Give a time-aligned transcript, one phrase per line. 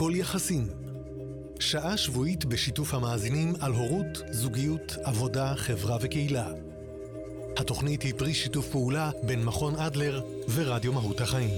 [0.00, 0.68] הכל יחסים.
[1.58, 6.48] שעה שבועית בשיתוף המאזינים על הורות, זוגיות, עבודה, חברה וקהילה.
[7.56, 10.22] התוכנית היא פרי שיתוף פעולה בין מכון אדלר
[10.54, 11.50] ורדיו מהות החיים.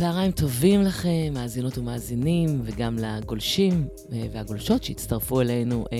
[0.00, 5.98] צהריים טובים לכם, מאזינות ומאזינים, וגם לגולשים אה, והגולשות שהצטרפו אלינו אה,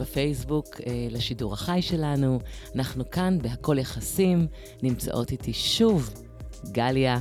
[0.00, 2.40] בפייסבוק אה, לשידור החי שלנו.
[2.74, 4.46] אנחנו כאן בהכל יחסים,
[4.82, 6.10] נמצאות איתי שוב
[6.72, 7.20] גליה,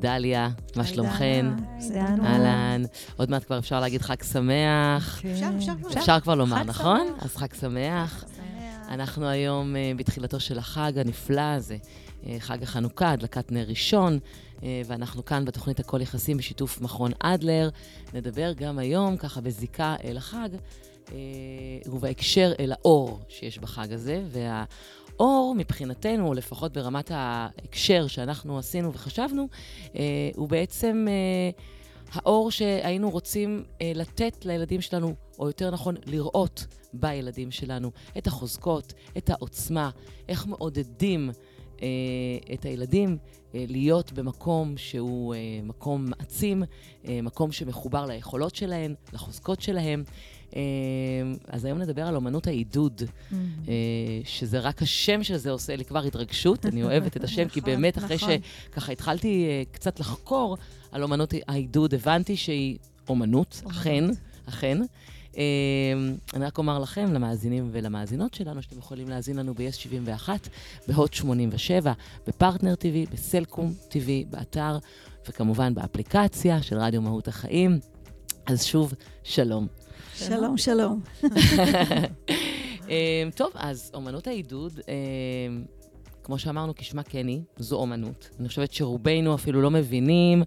[0.00, 1.46] דליה, מה שלומכן?
[2.22, 2.82] אהלן.
[3.16, 5.18] עוד מעט כבר אפשר להגיד חג שמח.
[5.22, 5.28] כן.
[5.28, 6.00] אפשר, אפשר כבר.
[6.00, 7.06] אפשר כבר לומר, נכון?
[7.18, 8.24] אז חג שמח.
[8.88, 11.76] אנחנו היום בתחילתו של החג הנפלא הזה,
[12.38, 14.18] חג החנוכה, הדלקת נר ראשון.
[14.62, 17.68] אה, ואנחנו כאן בתוכנית הכל יחסים בשיתוף מכון אדלר.
[18.14, 20.48] נדבר גם היום, ככה בזיקה אל החג,
[21.12, 21.16] אה,
[21.86, 29.48] ובהקשר אל האור שיש בחג הזה, והאור מבחינתנו, לפחות ברמת ההקשר שאנחנו עשינו וחשבנו,
[29.96, 30.02] אה,
[30.36, 31.06] הוא בעצם
[32.12, 39.30] האור שהיינו רוצים לתת לילדים שלנו, או יותר נכון, לראות בילדים שלנו את החוזקות, את
[39.30, 39.90] העוצמה,
[40.28, 41.30] איך מעודדים
[41.82, 43.18] אה, את הילדים
[43.54, 46.62] אה, להיות במקום שהוא אה, מקום מעצים,
[47.22, 50.04] מקום שמחובר ליכולות שלהם, לחוזקות שלהם.
[51.48, 53.34] אז היום נדבר על אומנות העידוד, mm-hmm.
[54.24, 56.66] שזה רק השם של זה עושה לי כבר התרגשות.
[56.66, 58.30] אני אוהבת את השם, כי נכון, באמת אחרי נכון.
[58.70, 60.56] שככה התחלתי קצת לחקור
[60.92, 64.04] על אומנות העידוד, הבנתי שהיא אומנות, אכן,
[64.48, 64.78] אכן.
[65.36, 65.42] אמ,
[66.34, 70.48] אני רק אומר לכם, למאזינים ולמאזינות שלנו, שאתם יכולים להאזין לנו ב-yes 71,
[70.88, 71.92] בהוט 87,
[72.26, 74.78] בפרטנר TV, בסלקום TV, באתר,
[75.28, 77.78] וכמובן באפליקציה של רדיו מהות החיים.
[78.46, 79.66] אז שוב, שלום.
[80.14, 81.00] שלום, שלום.
[82.88, 85.64] אמ, טוב, אז אומנות העידוד, אמ,
[86.22, 88.30] כמו שאמרנו, כשמה כן היא, זו אומנות.
[88.40, 90.42] אני חושבת שרובנו אפילו לא מבינים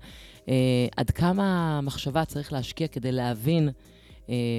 [0.49, 3.69] אה, עד כמה מחשבה צריך להשקיע כדי להבין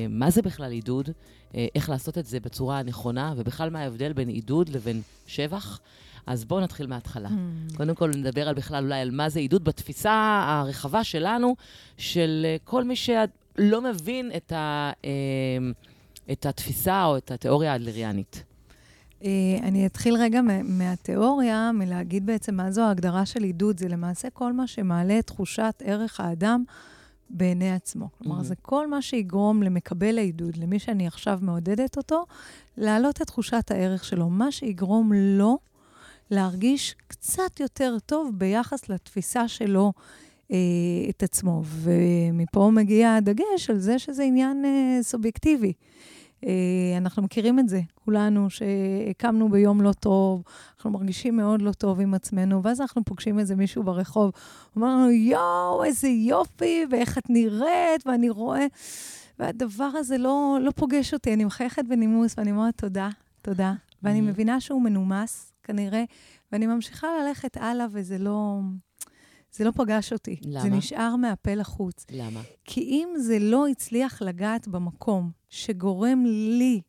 [0.09, 1.11] מה זה בכלל עידוד,
[1.55, 5.81] אה, איך לעשות את זה בצורה הנכונה, ובכלל מה ההבדל בין עידוד לבין שבח.
[6.27, 7.29] אז בואו נתחיל מההתחלה.
[7.29, 7.77] Mm.
[7.77, 11.57] קודם כל נדבר על בכלל אולי על מה זה עידוד בתפיסה הרחבה שלנו,
[11.99, 14.93] של אה, כל מי שלא מבין את, ה,
[16.33, 18.45] את התפיסה או את התיאוריה האדלריאנית.
[19.63, 23.79] אני אתחיל רגע מהתיאוריה, מלהגיד בעצם מה זו ההגדרה של עידוד.
[23.79, 26.65] זה למעשה כל מה שמעלה את תחושת ערך האדם
[27.31, 28.09] בעיני עצמו.
[28.19, 28.45] כלומר, mm-hmm.
[28.45, 32.25] זה כל מה שיגרום למקבל העידוד, למי שאני עכשיו מעודדת אותו,
[32.77, 34.29] להעלות את תחושת הערך שלו.
[34.29, 35.59] מה שיגרום לו
[36.31, 39.93] להרגיש קצת יותר טוב ביחס לתפיסה שלו
[40.53, 40.57] אה,
[41.11, 41.63] את עצמו.
[41.65, 45.73] ומפה מגיע הדגש על זה שזה עניין אה, סובייקטיבי.
[46.47, 50.43] אה, אנחנו מכירים את זה, כולנו, שהקמנו ביום לא טוב,
[50.77, 54.33] אנחנו מרגישים מאוד לא טוב עם עצמנו, ואז אנחנו פוגשים איזה מישהו ברחוב,
[54.77, 58.67] אומר לנו, יואו, איזה יופי, ואיך את נראית, ואני רואה...
[59.39, 63.09] והדבר הזה לא, לא פוגש אותי, אני מחייכת בנימוס, ואני אומרת, תודה,
[63.43, 63.73] תודה.
[64.03, 64.21] ואני.
[64.21, 66.05] מבינה שהוא מנומס, כנראה,
[66.53, 68.61] ואני ממשיכה ללכת הלאה, וזה לא...
[69.53, 70.37] זה לא פגש אותי.
[70.43, 70.63] למה?
[70.63, 72.07] זה נשאר מהפה לחוץ.
[72.11, 72.41] למה?
[72.65, 76.81] כי אם זה לא הצליח לגעת במקום שגורם לי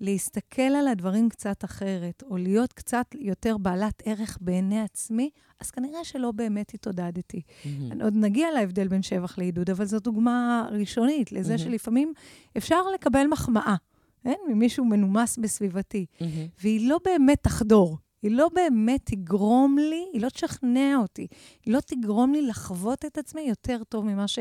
[0.00, 5.30] להסתכל על הדברים קצת אחרת, או להיות קצת יותר בעלת ערך בעיני עצמי,
[5.60, 7.40] אז כנראה שלא באמת התעודדתי.
[7.40, 8.04] Mm-hmm.
[8.04, 11.58] עוד נגיע להבדל בין שבח לעידוד, אבל זו דוגמה ראשונית לזה mm-hmm.
[11.58, 12.12] שלפעמים
[12.56, 13.76] אפשר לקבל מחמאה,
[14.24, 14.34] כן?
[14.48, 16.24] ממישהו מנומס בסביבתי, mm-hmm.
[16.62, 17.98] והיא לא באמת תחדור.
[18.22, 21.26] היא לא באמת תגרום לי, היא לא תשכנע אותי,
[21.64, 24.38] היא לא תגרום לי לחוות את עצמי יותר טוב ממה ש...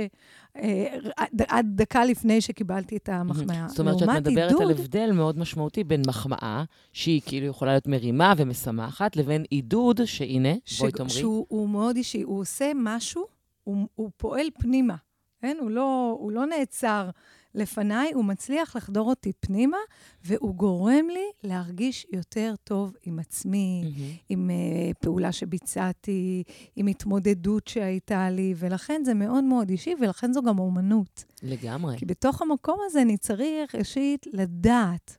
[0.56, 0.98] אה,
[1.48, 3.68] עד דקה לפני שקיבלתי את המחמאה.
[3.68, 4.62] זאת אומרת שאת מדברת עידוד...
[4.62, 6.64] על הבדל מאוד משמעותי בין מחמאה,
[6.94, 10.80] שהיא כאילו יכולה להיות מרימה ומשמחת, לבין עידוד, שהנה, ש...
[10.80, 11.14] בואי תאמרי.
[11.14, 13.26] שהוא מאוד אישי, הוא עושה משהו,
[13.64, 14.96] הוא, הוא פועל פנימה,
[15.42, 15.58] כן?
[15.60, 17.10] הוא לא, הוא לא נעצר.
[17.56, 19.78] לפניי, הוא מצליח לחדור אותי פנימה,
[20.24, 24.24] והוא גורם לי להרגיש יותר טוב עם עצמי, mm-hmm.
[24.30, 26.44] עם uh, פעולה שביצעתי,
[26.76, 31.24] עם התמודדות שהייתה לי, ולכן זה מאוד מאוד אישי, ולכן זו גם אומנות.
[31.44, 31.98] לגמרי.
[31.98, 35.19] כי בתוך המקום הזה אני צריך, ראשית, לדעת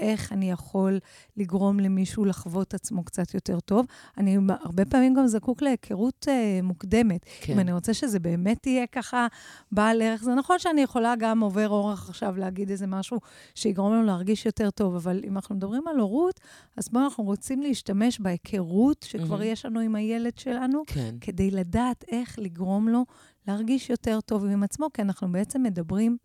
[0.00, 0.98] איך אני יכול
[1.36, 3.86] לגרום למישהו לחוות עצמו קצת יותר טוב.
[4.18, 7.20] אני הרבה פעמים גם זקוק להיכרות uh, מוקדמת.
[7.40, 7.52] כן.
[7.52, 9.26] אם אני רוצה שזה באמת יהיה ככה
[9.72, 13.18] בעל ערך, זה נכון שאני יכולה גם עובר אורח עכשיו להגיד איזה משהו
[13.54, 16.40] שיגרום לנו להרגיש יותר טוב, אבל אם אנחנו מדברים על הורות,
[16.76, 19.44] אז בואו אנחנו רוצים להשתמש בהיכרות שכבר mm-hmm.
[19.44, 21.14] יש לנו עם הילד שלנו, כן.
[21.20, 23.04] כדי לדעת איך לגרום לו
[23.48, 26.16] להרגיש יותר טוב עם עצמו, כי אנחנו בעצם מדברים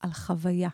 [0.00, 0.68] על חוויה,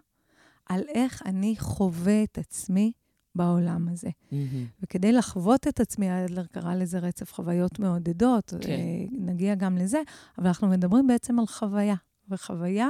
[0.67, 2.93] על איך אני חווה את עצמי
[3.35, 4.09] בעולם הזה.
[4.09, 4.83] Mm-hmm.
[4.83, 8.71] וכדי לחוות את עצמי, אדלר קרא לזה רצף חוויות מעודדות, כן.
[8.71, 8.77] אה,
[9.13, 10.03] נגיע גם לזה,
[10.39, 11.95] אבל אנחנו מדברים בעצם על חוויה,
[12.29, 12.89] וחוויה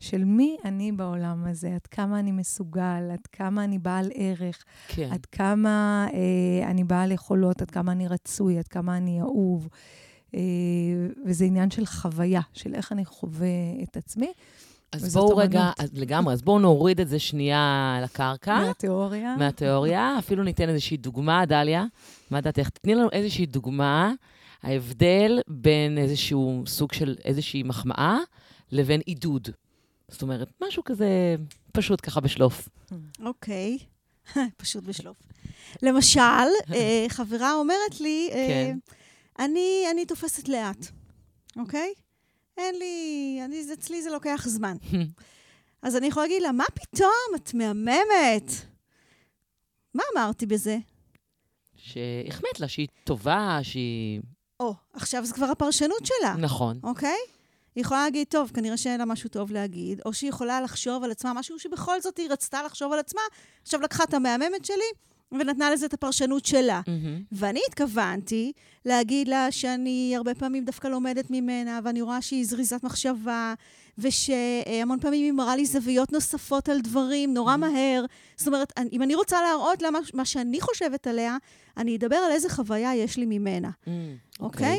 [0.00, 5.08] של מי אני בעולם הזה, עד כמה אני מסוגל, עד כמה אני בעל ערך, כן.
[5.12, 9.68] עד כמה אה, אני בעל יכולות, עד כמה אני רצוי, עד כמה אני אהוב.
[10.34, 10.40] אה,
[11.26, 13.48] וזה עניין של חוויה, של איך אני חווה
[13.82, 14.32] את עצמי.
[14.94, 15.70] אז בואו רגע.
[15.78, 19.36] אז לגמרי, אז בואו נוריד את זה שנייה לקרקע, מהתיאוריה.
[19.36, 20.18] מהתיאוריה.
[20.18, 21.84] אפילו ניתן איזושהי דוגמה, דליה.
[22.30, 22.68] מה דעתך?
[22.68, 24.12] תתני לנו איזושהי דוגמה,
[24.62, 28.18] ההבדל בין איזשהו סוג של איזושהי מחמאה
[28.72, 29.48] לבין עידוד.
[30.08, 31.36] זאת אומרת, משהו כזה
[31.72, 32.68] פשוט ככה בשלוף.
[33.24, 33.78] אוקיי,
[34.62, 35.16] פשוט בשלוף.
[35.82, 36.20] למשל,
[36.74, 38.78] אה, חברה אומרת לי, אה, כן.
[39.38, 40.86] אני, אני תופסת לאט,
[41.56, 41.92] אוקיי?
[42.56, 44.76] אין לי, אני, אצלי זה לוקח זמן.
[45.82, 48.50] אז אני יכולה להגיד לה, מה פתאום, את מהממת.
[49.94, 50.78] מה אמרתי בזה?
[51.76, 54.20] שהחמאת לה שהיא טובה, שהיא...
[54.60, 56.80] או, עכשיו זה כבר הפרשנות שלה, נכון.
[56.82, 57.18] אוקיי?
[57.74, 61.10] היא יכולה להגיד, טוב, כנראה שאין לה משהו טוב להגיד, או שהיא יכולה לחשוב על
[61.10, 63.20] עצמה משהו שבכל זאת היא רצתה לחשוב על עצמה,
[63.62, 64.84] עכשיו לקחה את המהממת שלי
[65.40, 66.80] ונתנה לזה את הפרשנות שלה.
[66.86, 67.22] מהמם.
[67.32, 68.52] ואני התכוונתי
[68.84, 73.54] להגיד לה שאני הרבה פעמים דווקא לומדת ממנה, ואני רואה שהיא זריזת מחשבה,
[73.98, 78.04] ושהמון פעמים היא מראה לי זוויות נוספות על דברים נורא מהר.
[78.36, 81.36] זאת אומרת, אם אני רוצה להראות לה מה, מה שאני חושבת עליה,
[81.76, 83.88] אני אדבר על איזה חוויה יש לי ממנה, Mm,
[84.40, 84.78] אוקיי?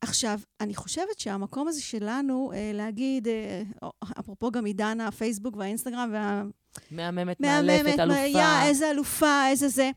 [0.00, 3.62] עכשיו, אני חושבת שהמקום הזה שלנו, אה, להגיד, אה,
[4.20, 6.42] אפרופו גם עידן הפייסבוק והאינסטגרם וה...
[6.90, 8.18] מהממת, מהממת, מאלפת, אלופה.
[8.18, 9.90] יא, איזה אלופה, איזה זה.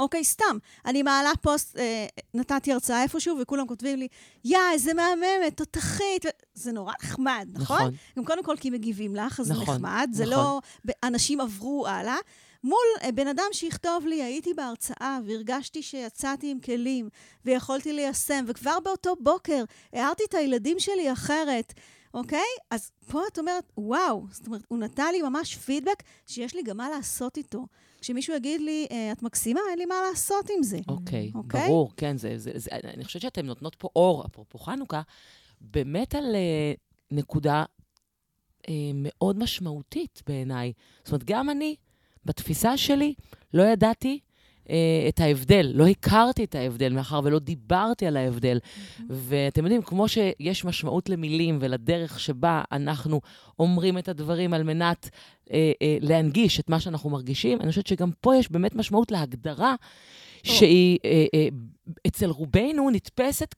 [0.00, 0.58] אוקיי, סתם.
[0.86, 4.08] אני מעלה פוסט, אה, נתתי הרצאה איפשהו, וכולם כותבים לי,
[4.44, 6.24] יא, איזה מהממת, תותחית.
[6.54, 7.78] זה נורא נחמד, נכון?
[7.78, 7.94] נכון.
[8.18, 10.10] גם קודם כל כי מגיבים לך, אז זה נכון, נחמד.
[10.12, 10.34] זה נכון.
[10.34, 12.16] לא, ב- אנשים עברו הלאה.
[12.64, 17.08] מול אה, בן אדם שיכתוב לי, הייתי בהרצאה והרגשתי שיצאתי עם כלים
[17.44, 21.72] ויכולתי ליישם, וכבר באותו בוקר הערתי את הילדים שלי אחרת,
[22.14, 22.46] אוקיי?
[22.70, 26.76] אז פה את אומרת, וואו, זאת אומרת, הוא נתן לי ממש פידבק שיש לי גם
[26.76, 27.66] מה לעשות איתו.
[28.00, 30.78] כשמישהו יגיד לי, "אה, את מקסימה, אין לי מה לעשות עם זה.
[30.88, 31.68] אוקיי, אוקיי?
[31.68, 35.02] ברור, כן, זה, זה, זה, אני חושבת שאתן נותנות פה אור, אפרופו חנוכה,
[35.60, 36.72] באמת על אה,
[37.10, 37.64] נקודה
[38.68, 40.72] אה, מאוד משמעותית בעיניי.
[40.98, 41.76] זאת אומרת, גם אני,
[42.24, 43.14] בתפיסה שלי,
[43.54, 44.18] לא ידעתי
[44.70, 44.76] אה,
[45.08, 48.58] את ההבדל, לא הכרתי את ההבדל, מאחר ולא דיברתי על ההבדל.
[49.08, 53.20] ואתם יודעים, כמו שיש משמעות למילים ולדרך שבה אנחנו
[53.58, 55.10] אומרים את הדברים על מנת
[55.52, 59.74] אה, אה, להנגיש את מה שאנחנו מרגישים, אני חושבת שגם פה יש באמת משמעות להגדרה
[60.42, 61.48] שהיא אה, אה,
[62.06, 63.54] אצל רובנו נתפסת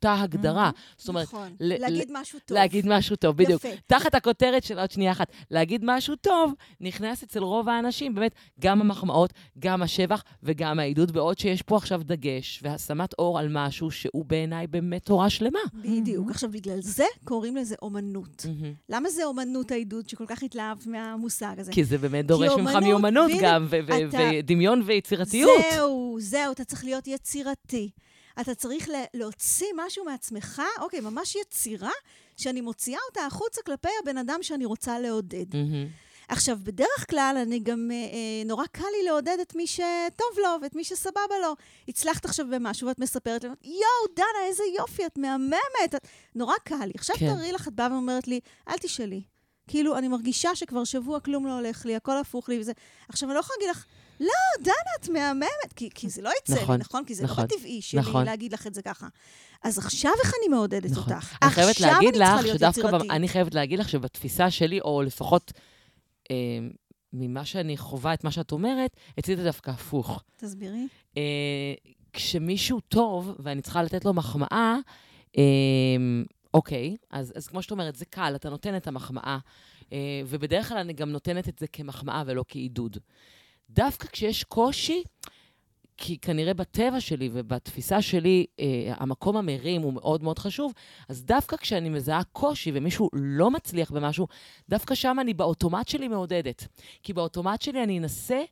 [0.00, 0.70] כאותה הגדרה.
[0.96, 1.56] זאת אומרת, נכון.
[1.60, 2.58] להגיד משהו טוב.
[2.58, 3.64] להגיד משהו טוב, בדיוק.
[3.64, 3.76] יפה.
[3.86, 8.80] תחת הכותרת של עוד שנייה אחת, להגיד משהו טוב, נכנס אצל רוב האנשים באמת גם
[8.80, 14.24] המחמאות, גם השבח וגם העידוד, בעוד שיש פה עכשיו דגש והשמת אור על משהו שהוא
[14.24, 15.58] בעיניי באמת תורה שלמה.
[15.74, 16.30] בדיוק.
[16.30, 18.46] עכשיו, בגלל זה קוראים לזה אומנות.
[18.46, 18.74] מהמם.
[18.88, 21.72] למה זה אומנות העידוד שכל כך התלהבת מהמושג הזה?
[21.72, 25.50] כי זה באמת דורש ממך מיומנות גם, ודמיון ויצירתיות.
[25.72, 27.90] זהו, זהו, אתה צריך להיות יצירתי.
[28.40, 31.90] אתה צריך להוציא משהו מעצמך, אוקיי, ממש יצירה,
[32.36, 35.56] שאני מוציאה אותה החוצה כלפי הבן אדם שאני רוצה לעודד.
[35.56, 35.88] מהמם.
[36.28, 40.48] עכשיו, בדרך כלל אני גם, אה, אה, נורא קל לי לעודד את מי שטוב לו
[40.62, 41.54] ואת מי שסבבה לו.
[41.88, 45.94] הצלחת עכשיו במשהו ואת מספרת לי, יואו, דנה, איזה יופי, את מהממת.
[45.94, 46.06] את...
[46.34, 46.92] נורא קל לי.
[46.94, 47.34] עכשיו כן.
[47.34, 49.22] תראי לך, את באה ואומרת לי, אל תשאלי.
[49.68, 52.72] כאילו, אני מרגישה שכבר שבוע כלום לא הולך לי, הכל הפוך לי וזה.
[53.08, 53.84] עכשיו, אני לא יכולה להגיד לך,
[54.20, 54.28] לא,
[54.62, 57.04] דנה, את מהממת, כי, כי זה לא יצא נכון, לי, נכון?
[57.04, 58.24] כי זה נכון, לא בטבעי שלי נכון.
[58.24, 59.06] להגיד לך את זה ככה.
[59.62, 61.12] אז עכשיו איך אני מעודדת נכון.
[61.12, 61.36] אותך?
[61.42, 62.98] אני חייבת עכשיו להגיד אני צריכה לך להיות שדווקא.
[62.98, 65.52] במ- אני חייבת להגיד לך שבתפיסה שלי, או לפחות
[66.30, 66.36] אה,
[67.12, 70.22] ממה שאני חווה את מה שאת אומרת, אצלי זה דווקא הפוך.
[70.36, 70.86] תסבירי.
[71.16, 71.22] אה,
[72.12, 74.76] כשמישהו טוב, ואני צריכה לתת לו מחמאה,
[75.38, 75.42] אה,
[76.54, 79.38] אוקיי, אז, אז כמו שאת אומרת, זה קל, אתה נותן את המחמאה,
[79.92, 82.96] אה, ובדרך כלל אני גם נותנת את זה כמחמאה ולא כעידוד.
[83.70, 85.02] דווקא כשיש קושי,
[85.96, 90.72] כי כנראה בטבע שלי ובתפיסה שלי, אה, המקום המרים הוא מאוד מאוד חשוב,
[91.08, 94.26] אז דווקא כשאני מזהה קושי ומישהו לא מצליח במשהו,
[94.68, 96.66] דווקא שם אני באוטומט שלי מעודדת.
[97.02, 98.42] כי באוטומט שלי אני אנסה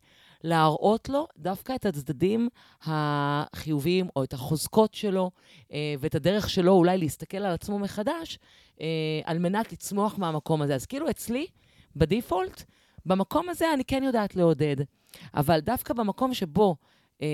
[0.45, 2.49] להראות לו דווקא את הצדדים
[2.85, 5.31] החיוביים, או את החוזקות שלו,
[5.73, 8.39] אה, ואת הדרך שלו אולי להסתכל על עצמו מחדש,
[8.81, 8.87] אה,
[9.25, 10.75] על מנת לצמוח מהמקום הזה.
[10.75, 11.47] אז כאילו אצלי,
[11.97, 12.63] בדיפולט,
[13.07, 14.77] במקום הזה אני כן יודעת לעודד.
[15.35, 16.77] אבל דווקא במקום שבו
[17.23, 17.27] אה,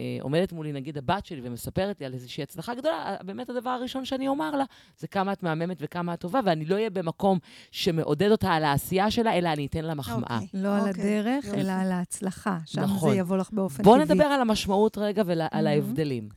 [0.00, 4.04] אה, עומדת מולי, נגיד, הבת שלי ומספרת לי על איזושהי הצלחה גדולה, באמת הדבר הראשון
[4.04, 4.64] שאני אומר לה,
[4.98, 7.38] זה כמה את מהממת וכמה את טובה, ואני לא אהיה במקום
[7.70, 10.38] שמעודד אותה על העשייה שלה, אלא אני אתן לה מחמאה.
[10.42, 10.60] אוקיי.
[10.60, 11.02] לא על אוקיי.
[11.02, 11.60] הדרך, יופי.
[11.60, 12.58] אלא על ההצלחה.
[12.66, 13.10] שם נכון.
[13.10, 14.04] זה יבוא לך באופן בואו טבעי.
[14.14, 15.68] נדבר על המשמעות רגע ועל Mhm.
[15.68, 16.28] ההבדלים.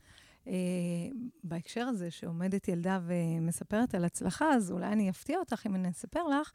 [0.48, 0.52] אה,
[1.44, 6.22] בהקשר הזה, שעומדת ילדה ומספרת על הצלחה, אז אולי אני אפתיע אותך אם אני אספר
[6.28, 6.50] לך,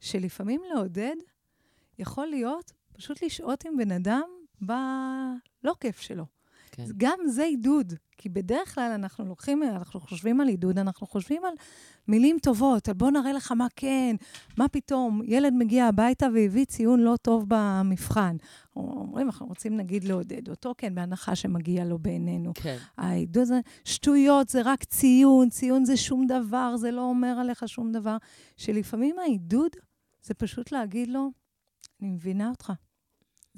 [0.00, 1.16] שלפעמים לעודד
[1.98, 4.22] יכול להיות פשוט לשהות עם בן אדם
[4.60, 6.24] בלא כיף שלו.
[6.72, 6.84] כן.
[6.96, 11.52] גם זה עידוד, כי בדרך כלל אנחנו לוקחים, אנחנו חושבים על עידוד, אנחנו חושבים על
[12.08, 14.16] מילים טובות, על בוא נראה לך מה כן,
[14.56, 18.36] מה פתאום, ילד מגיע הביתה והביא ציון לא טוב במבחן.
[18.76, 22.52] אומרים, אנחנו רוצים נגיד לעודד אותו, כן, בהנחה שמגיע לו בעינינו.
[22.54, 22.76] כן.
[22.96, 27.92] העידוד זה, שטויות, זה רק ציון, ציון זה שום דבר, זה לא אומר עליך שום
[27.92, 28.16] דבר.
[28.56, 29.70] שלפעמים העידוד
[30.22, 31.30] זה פשוט להגיד לו,
[32.00, 32.72] אני מבינה אותך.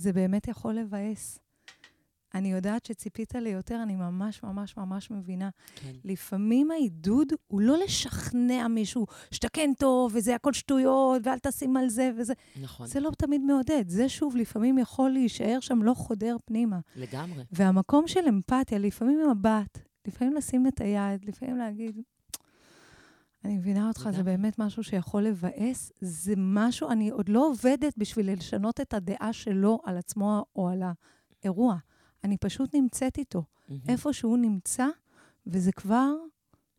[0.01, 1.39] זה באמת יכול לבאס.
[2.35, 5.51] אני יודעת שציפית ליותר, אני ממש ממש ממש מבינה.
[5.75, 5.93] כן.
[6.05, 11.89] לפעמים העידוד הוא לא לשכנע מישהו שאתה כן טוב, וזה הכל שטויות, ואל תשים על
[11.89, 12.35] זה וזה.
[12.63, 12.87] נכון.
[12.87, 13.89] זה לא תמיד מעודד.
[13.89, 16.79] זה שוב, לפעמים יכול להישאר שם לא חודר פנימה.
[16.97, 17.45] לגמרי.
[17.53, 22.01] והמקום של אמפתיה, לפעמים מבט, לפעמים לשים את היד, לפעמים להגיד,
[23.45, 24.23] אני מבינה אותך, זה.
[24.23, 25.93] באמת משהו שיכול לבאס.
[26.01, 30.83] זה משהו, אני עוד לא עובדת בשביל לשנות את הדעה שלו על עצמו או על
[31.43, 31.77] האירוע.
[32.25, 33.45] אני פשוט נמצאת איתו.
[33.69, 33.81] מהמם.
[33.89, 34.87] איפה שהוא נמצא,
[35.47, 36.13] וזה כבר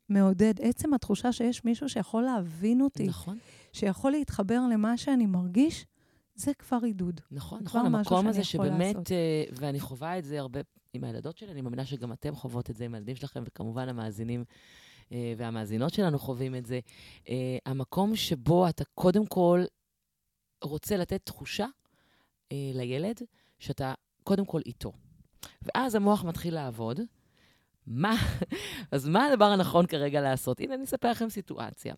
[0.10, 0.54] מעודד.
[0.62, 3.38] עצם התחושה שיש מישהו שיכול להבין אותי, נכון,
[3.74, 5.86] שיכול להתחבר למה שאני מרגיש,
[6.36, 7.22] זה כבר עידוד.
[7.32, 7.86] נכון, נכון.
[7.86, 9.12] המקום הזה שבאמת, לעשות.
[9.12, 10.60] אה, ואני חווה את זה הרבה
[10.94, 14.44] עם הילדות שלי, אני מאמינה שגם אתם חוות את זה עם הילדים שלכם, וכמובן המאזינים
[15.38, 16.80] והמאזינות שלנו חווים את זה.
[17.30, 19.64] אה, המקום שבו אתה קודם כל
[20.64, 21.66] רוצה לתת תחושה
[22.52, 23.22] אה, לילד
[23.60, 24.92] שאתה קודם כל איתו.
[25.62, 27.00] ואז המוח מתחיל לעבוד.
[27.88, 28.16] מה,
[28.92, 30.60] אז מה הדבר הנכון כרגע לעשות?
[30.60, 31.94] הנה, אני אספר לכם סיטואציה.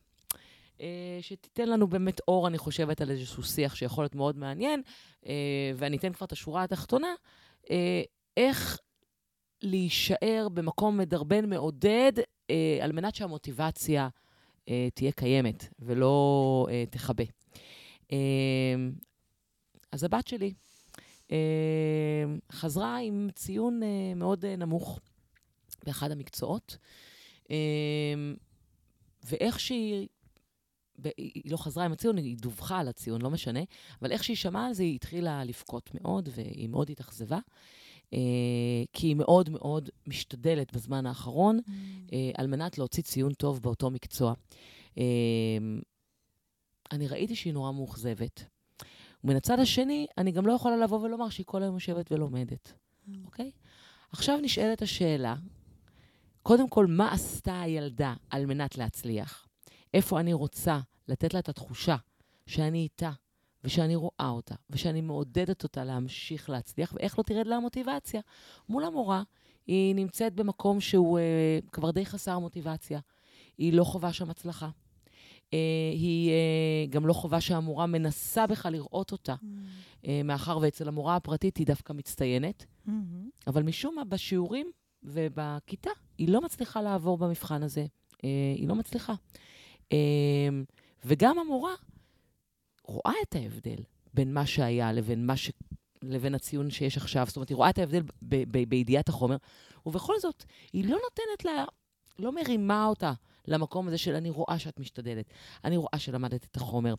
[0.82, 4.82] אה, שתיתן לנו באמת אור, אני חושבת, על איזשהו שיח שיכול להיות מאוד מעניין,
[5.26, 7.14] אה, ואני אתן כבר את השורה התחתונה,
[7.72, 8.02] אה,
[8.38, 8.80] איך
[9.62, 12.24] להישאר במקום מדרבן, מעודד, אה,
[12.82, 14.10] על מנת שהמוטיבציה
[14.70, 17.24] אה, תהיה קיימת ולא אה, תכבה.
[18.12, 18.76] אה,
[19.92, 20.54] אז הבת שלי
[21.32, 25.00] אה, חזרה עם ציון אה, מאוד אה, נמוך
[25.86, 26.78] באחד המקצועות,
[27.52, 27.56] אה,
[29.24, 30.08] ואיך שהיא...
[31.18, 33.60] היא לא חזרה עם הציון, היא דווחה על הציון, לא משנה,
[34.02, 37.42] אבל איך שהיא שמעה על זה, היא התחילה לבכות מאוד, והיא מאוד התאכזבה, אה,
[38.94, 41.60] כי היא מאוד מאוד משתדלת בזמן האחרון
[42.14, 44.34] אה, על מנת להוציא ציון טוב באותו מקצוע.
[44.98, 45.04] אה,
[46.92, 48.46] אני ראיתי שהיא נורא מאוכזבת.
[49.24, 52.74] ומן הצד השני, אני גם לא יכולה לבוא ולומר שהיא כל היום יושבת ולומדת,
[53.26, 53.52] אוקיי?
[54.12, 55.36] עכשיו נשאלת השאלה,
[56.44, 59.48] קודם כל, מה עשתה הילדה על מנת להצליח?
[59.94, 61.96] איפה אני רוצה לתת לה את התחושה
[62.48, 63.12] שאני איתה,
[63.64, 68.22] ושאני רואה אותה, ושאני מעודדת אותה להמשיך להצליח, ואיך לא תרד לה המוטיבציה.
[68.70, 69.24] מול המורה,
[69.68, 73.00] היא נמצאת במקום שהוא אה, כבר די חסר מוטיבציה.
[73.58, 74.70] היא לא חווה שם הצלחה.
[75.54, 75.60] אה,
[75.94, 79.36] היא אה, גם לא חווה שהמורה מנסה בכלל לראות אותה,
[80.08, 82.66] אה, מאחר ואצל המורה הפרטית היא דווקא מצטיינת,
[83.48, 84.72] אבל משום מה בשיעורים
[85.04, 87.86] ובכיתה היא לא מצליחה לעבור במבחן הזה.
[88.24, 89.14] אה, היא לא מצליחה.
[89.92, 89.98] אה,
[91.06, 91.74] וגם המורה
[92.86, 95.52] רואה את ההבדל בין מה שהיה לבין, מה ש...
[96.02, 97.26] לבין הציון שיש עכשיו.
[97.28, 99.38] זאת אומרת, היא רואה את ההבדל ב- ב- בידיעת החומר,
[99.86, 101.66] ובכל זאת, היא לא נותנת לה,
[102.20, 103.14] לא מרימה אותה
[103.48, 105.26] למקום הזה של אני רואה שאת משתדלת,
[105.64, 106.94] אני רואה שלמדת את החומר.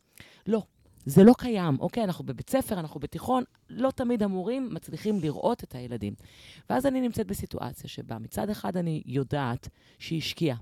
[0.46, 0.62] לא,
[1.06, 2.04] זה לא קיים, אוקיי?
[2.04, 6.14] אנחנו בבית ספר, אנחנו בתיכון, לא תמיד המורים מצליחים לראות את הילדים.
[6.70, 10.56] ואז אני נמצאת בסיטואציה שבה מצד אחד אני יודעת שהיא השקיעה,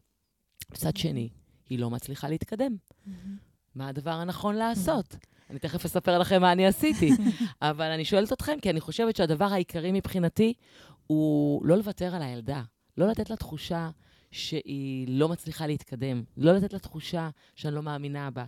[0.73, 1.29] מצד שני,
[1.69, 2.77] היא לא מצליחה להתקדם.
[3.75, 5.17] מה הדבר הנכון לעשות?
[5.51, 7.11] אני תכף אספר לכם מה אני עשיתי,
[7.63, 10.55] אבל אני שואלת אתכם, כי אני חושבת שהדבר העיקרי מבחינתי
[11.07, 12.63] הוא לא לוותר על הילדה,
[12.99, 13.91] לא לתת לה תחושה
[14.31, 18.45] שהיא לא מצליחה להתקדם, לא לתת לה תחושה שאני לא מאמינה בה,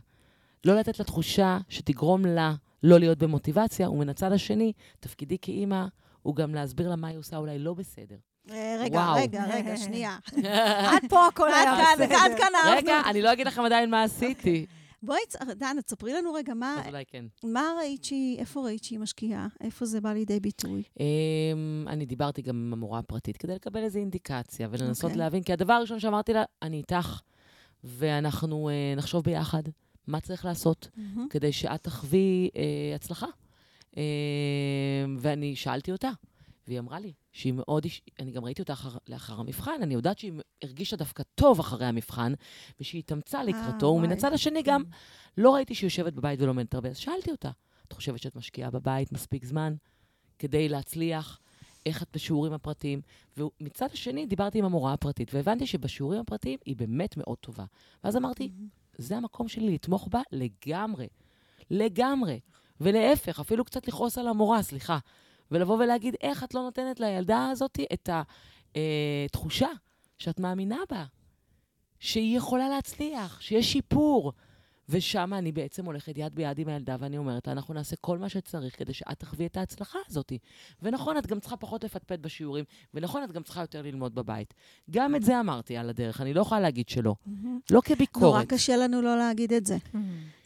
[0.64, 5.84] לא לתת לה תחושה שתגרום לה לא להיות במוטיבציה, ומן הצד השני, תפקידי כאימא
[6.22, 8.16] הוא גם להסביר לה מה היא עושה אולי לא בסדר.
[8.50, 9.14] אה, רגע, וואו.
[9.14, 10.16] רגע, רגע, שנייה.
[10.92, 12.16] עד פה הכל עד היה כאן, בסדר.
[12.24, 12.76] עד כאן אהבנו.
[12.76, 14.66] רגע, אני לא אגיד לכם עדיין מה עשיתי.
[15.04, 15.20] בואי,
[15.54, 17.24] דנה, תספרי לנו רגע, מה- אז אולי כן.
[17.44, 19.46] מה ראית שהיא, איפה ראית שהיא משקיעה?
[19.60, 20.82] איפה זה בא לידי ביטוי?
[20.94, 21.00] Um,
[21.86, 25.18] אני דיברתי גם עם המורה הפרטית כדי לקבל איזו אינדיקציה ולנסות אוקיי.
[25.18, 27.20] להבין, כי הדבר הראשון שאמרתי לה, אני איתך,
[27.84, 29.62] ואנחנו uh, נחשוב ביחד
[30.06, 30.88] מה צריך לעשות
[31.30, 32.56] כדי שאת תחווי uh,
[32.94, 33.26] הצלחה.
[33.92, 33.96] Uh,
[35.18, 36.10] ואני שאלתי אותה,
[36.68, 37.86] והיא אמרה לי שהיא מאוד,
[38.20, 42.32] אני גם ראיתי אותה אחר, לאחר המבחן, אני יודעת שהיא הרגישה דווקא טוב אחרי המבחן,
[42.80, 43.98] ושהיא התאמצה לקראתו, וואי.
[43.98, 44.82] ומן הצד השני גם
[45.38, 46.88] לא ראיתי שהיא יושבת בבית ולומדת הרבה.
[46.88, 47.50] אז שאלתי אותה,
[47.88, 49.74] את חושבת שאת משקיעה בבית מספיק זמן
[50.38, 51.40] כדי להצליח?
[51.86, 53.00] איך את בשיעורים הפרטיים?
[53.36, 57.64] ומצד השני, דיברתי עם המורה הפרטית, והבנתי שבשיעורים הפרטיים היא באמת מאוד טובה.
[58.04, 58.50] ואז אמרתי,
[58.98, 61.08] זה המקום שלי לתמוך בה לגמרי.
[61.70, 62.40] לגמרי.
[62.80, 64.98] ולהפך, אפילו קצת לכעוס על המורה, סליחה.
[65.50, 68.10] ולבוא ולהגיד, איך את לא נותנת לילדה הזאת את
[68.74, 69.68] התחושה
[70.18, 71.04] שאת מאמינה בה,
[71.98, 74.32] שהיא יכולה להצליח, שיש שיפור.
[74.88, 78.28] ושם אני בעצם הולכת יד ביד עם הילדה, ואני אומרת לה, אנחנו נעשה כל מה
[78.28, 80.32] שצריך כדי שאת תחווי את ההצלחה הזאת.
[80.82, 84.54] ונכון, את גם צריכה פחות לפטפט בשיעורים, ונכון, את גם צריכה יותר ללמוד בבית.
[84.90, 87.14] גם את זה אמרתי על הדרך, אני לא יכולה להגיד שלא.
[87.70, 88.24] לא כביקורת.
[88.24, 89.76] נורא קשה לנו לא להגיד את זה.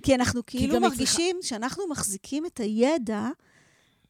[0.02, 3.28] כי אנחנו כאילו מרגישים שאנחנו מחזיקים את הידע,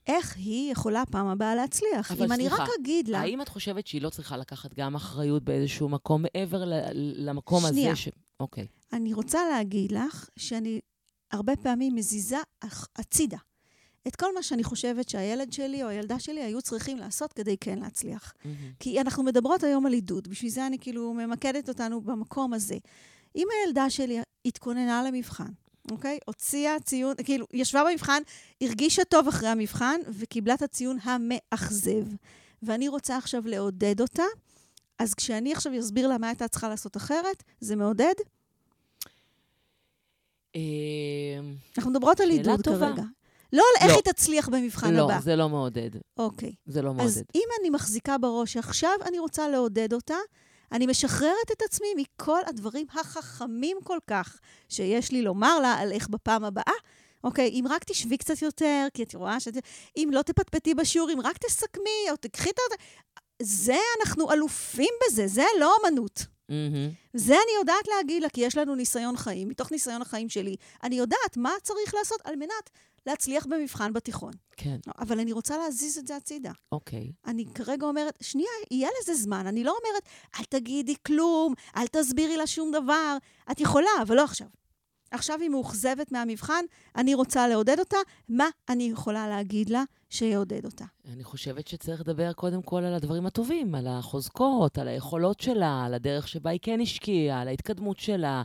[0.09, 2.12] איך היא יכולה פעם הבאה להצליח.
[2.12, 3.21] אם אני סליחה, רק אגיד לה...
[3.21, 6.91] האם את חושבת שהיא לא צריכה לקחת גם אחריות באיזשהו מקום, מעבר ל-
[7.29, 7.93] למקום שנייה.
[7.93, 8.09] הזה ש...
[8.41, 8.67] אוקיי.
[8.93, 10.81] אני רוצה להגיד לך שאני
[11.33, 12.37] הרבה פעמים מזיזה
[12.97, 13.38] הצידה
[14.09, 17.79] את כל מה שאני חושבת שהילד שלי או הילדה שלי היו צריכים לעשות כדי כן
[17.79, 18.33] להצליח.
[18.45, 18.73] מהמם.
[18.81, 22.77] כי אנחנו מדברות היום על עידוד, בשביל זה אני כאילו ממקדת אותנו במקום הזה.
[23.37, 25.50] אם הילדה שלי התכוננה למבחן,
[25.90, 26.18] אוקיי?
[26.26, 28.23] הוציאה ציון, כאילו, ישבה במבחן,
[28.61, 32.04] הרגישה טוב אחרי המבחן, וקיבלה את הציון המאכזב.
[32.62, 34.23] ואני רוצה עכשיו לעודד אותה,
[34.99, 38.14] אז כשאני עכשיו אסביר לה מה הייתה צריכה לעשות אחרת, זה מעודד?
[40.57, 40.61] אה,
[41.78, 42.62] אנחנו מדברות על עידוד.
[42.62, 43.02] כרגע.
[43.52, 43.95] לא על איך לא.
[43.95, 45.21] היא תצליח במבחן לא, הבא.
[45.21, 45.90] זה לא מעודד.
[46.16, 46.54] אוקיי.
[46.66, 47.23] זה לא אז מעודד.
[47.35, 50.16] אם אני מחזיקה בראש שעכשיו אני רוצה לעודד אותה,
[50.72, 56.08] אני משחררת את עצמי מכל הדברים החכמים כל כך שיש לי לומר לה על איך
[56.08, 56.75] בפעם הבאה.
[57.25, 59.54] אוקיי, אם רק תשבי קצת יותר, כי את רואה שאת...
[59.96, 62.75] אם לא תפטפטי בשיעור, אם רק תסכמי, או תקחי את ה...
[63.42, 66.26] זה, אנחנו אלופים בזה, זה לא אמנות.
[66.48, 66.90] מהמם.
[67.14, 69.48] זה אני יודעת להגיד לה, כי יש לנו ניסיון חיים.
[69.48, 72.70] מתוך ניסיון החיים שלי, אני יודעת מה צריך לעשות על מנת
[73.09, 74.33] להצליח במבחן בתיכון.
[74.57, 76.53] כן, אבל אני רוצה להזיז את זה הצידה.
[76.73, 77.12] אוקיי.
[77.27, 79.47] אני כרגע אומרת, שנייה, יהיה לזה זמן.
[79.47, 80.03] אני לא אומרת,
[80.38, 83.16] אל תגידי כלום, אל תסבירי לה שום דבר.
[83.51, 84.49] את יכולה, אבל לא עכשיו.
[85.11, 86.64] עכשיו היא מאוכזבת מהמבחן,
[86.97, 87.97] אני רוצה לעודד אותה,
[88.29, 90.85] מה אני יכולה להגיד לה שיעודד אותה?
[91.12, 95.94] אני חושבת שצריך לדבר קודם כל על הדברים הטובים, על החוזקות, על היכולות שלה, על
[95.94, 98.42] הדרך שבה היא כן השקיעה, על ההתקדמות שלה,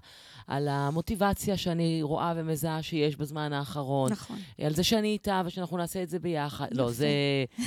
[0.47, 4.37] על המוטיבציה שאני רואה ומזהה שיש בזמן האחרון, נכון.
[4.61, 6.67] על זה שאני איתה ושאנחנו נעשה את זה ביחד.
[6.71, 6.91] לא, יפה.
[6.91, 7.07] זה...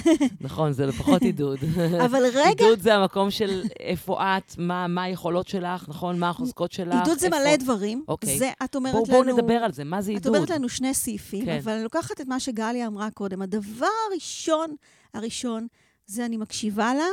[0.41, 1.59] נכון, זה פחות עידוד.
[2.05, 6.19] אבל רגע, עידוד זה המקום של איפה את, מה, מה היכולות שלך, נכון?
[6.19, 6.95] מה החוזקות שלך.
[6.95, 7.39] עידוד זה איפה...
[7.39, 8.05] מלא דברים.
[8.09, 8.39] אוקיי.
[8.39, 9.37] זה, את אומרת בואו לנו...
[9.37, 10.35] בוא נדבר על זה, מה זה את עידוד?
[10.37, 11.59] אומרת לנו שני סעיפים, כן.
[11.65, 13.43] אבל אני לוקחת את מה שגליה אמרה קודם.
[13.43, 14.77] הדבר הראשון,
[15.15, 15.67] הראשון,
[16.07, 17.09] זה אני מקשיבה לה,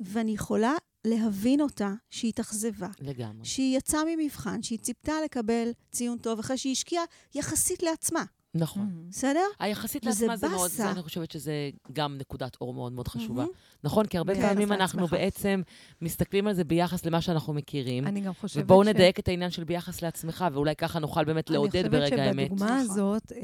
[0.00, 2.88] ואני יכולה להבין אותה שהיא התאכזבה.
[3.00, 3.44] לגמרי.
[3.44, 8.24] שהיא יצאה ממבחן, שהיא ציפתה לקבל ציון טוב אחרי שהיא השקיעה יחסית לעצמה,
[8.56, 9.06] נכון.
[9.10, 9.44] בסדר?
[9.58, 10.70] היחסית לעצמה זה מאוד.
[10.70, 11.52] זה, אני חושבת שזה
[11.92, 13.44] גם נקודת אור מאוד מאוד חשובה.
[13.84, 14.06] נכון?
[14.06, 14.72] כי הרבה כן, פעמים.
[14.72, 15.62] אנחנו בעצם
[16.02, 19.50] מסתכלים על זה ביחס למה שאנחנו מכירים, אני גם חושבת ובואו ש- נדייק את העניין
[19.50, 22.46] של ביחס לעצמך, ואולי ככה נוכל באמת לעודד ברגע אני חושבת האמת.
[22.46, 22.90] שבדוגמה נכון.
[22.90, 23.38] הזאת, אה,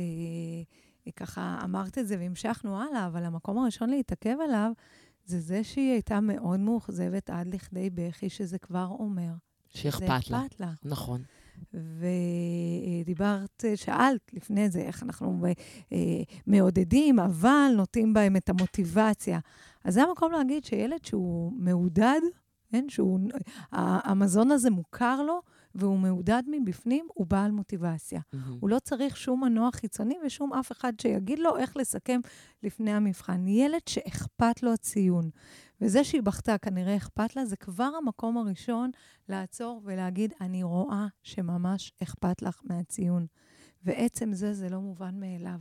[1.16, 4.72] ככה אמרת את זה והמשכנו הלאה, אבל המקום הראשון להתעכב עליו,
[5.24, 9.32] זה זה שהיא הייתה מאוד מאוכזבת עד לכדי בכי, שזה כבר אומר.
[9.68, 10.42] שאכפת לה.
[10.60, 10.72] לה.
[10.84, 11.22] נכון.
[13.00, 15.46] ודיברת, שאלת לפני זה איך אנחנו
[15.92, 15.98] אה,
[16.46, 19.38] מעודדים, אבל נותנים בהם את המוטיבציה.
[19.84, 22.20] אז זה המקום להגיד שילד שהוא מעודד,
[22.72, 23.20] כן, שהוא,
[23.72, 25.42] המזון הזה מוכר לו,
[25.74, 28.20] והוא מעודד מבפנים, הוא בעל מוטיבציה.
[28.33, 28.59] מהמם.
[28.61, 32.20] הוא לא צריך שום מנוע חיצוני ושום אף אחד שיגיד לו איך לסכם
[32.62, 33.48] לפני המבחן.
[33.48, 35.30] ילד שאכפת לו הציון.
[35.80, 38.90] וזה שהיא בכתה, כנראה אכפת לה, זה כבר המקום הראשון
[39.28, 43.26] לעצור ולהגיד, אני רואה שממש אכפת לך מהציון.
[43.83, 45.61] ועצם זה, זה לא מובן מאליו.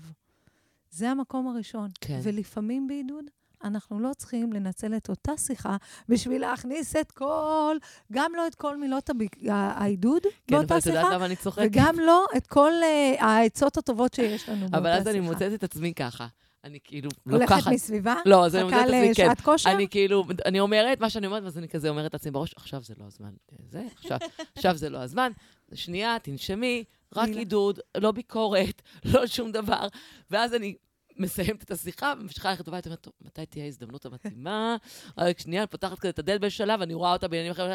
[0.89, 1.89] זה המקום הראשון.
[2.01, 2.19] כן.
[2.23, 3.25] ולפעמים בעידוד,
[3.63, 5.77] אנחנו לא צריכים לנצל את אותה שיחה
[6.09, 7.77] בשביל להכניס את כל,
[8.11, 11.35] גם לא את כל מילות הביק- העידוד כן, באותה אבל את יודעת שיחה, למה אני
[11.35, 11.65] צוחקת?
[11.65, 15.01] וגם לא את כל uh, העצות הטובות שיש לנו באותה אבל שיחה.
[15.01, 16.27] אז אני מוצאת את עצמי ככה.
[16.63, 17.71] אני כאילו הולכת לוקחת...
[17.71, 18.15] מסביבה?
[18.25, 19.23] לא, אז אני מוצאת את עצמי, כן.
[19.23, 19.71] לשעת כושר?
[19.71, 22.93] אני כאילו, אני אומרת מה שאני אומרת, ואז אני כזה אומרת לעצמי בראש, עכשיו זה
[22.97, 23.29] לא הזמן.
[23.69, 24.17] זה, עכשיו,
[24.55, 25.31] עכשיו זה לא הזמן.
[25.73, 26.83] שנייה, תנשמי,
[27.15, 27.29] רק.
[27.29, 28.81] עידוד, לא ביקורת,
[29.13, 29.87] לא שום דבר.
[30.31, 30.75] ואז אני
[31.19, 34.77] מסיימת את השיחה, ממשיכה ללכת הביתה, אומרת, טוב, מתי תהיה ההזדמנות המתאימה?
[35.17, 37.71] רק שנייה, אני פותחת כזה את הדלת בשלב, אני רואה אותה בעניינים אחרים.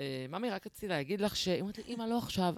[0.00, 1.48] אה, ממי, רק רציתי להגיד לך ש...
[1.48, 2.54] היא אומרת לי, אמא, לא עכשיו.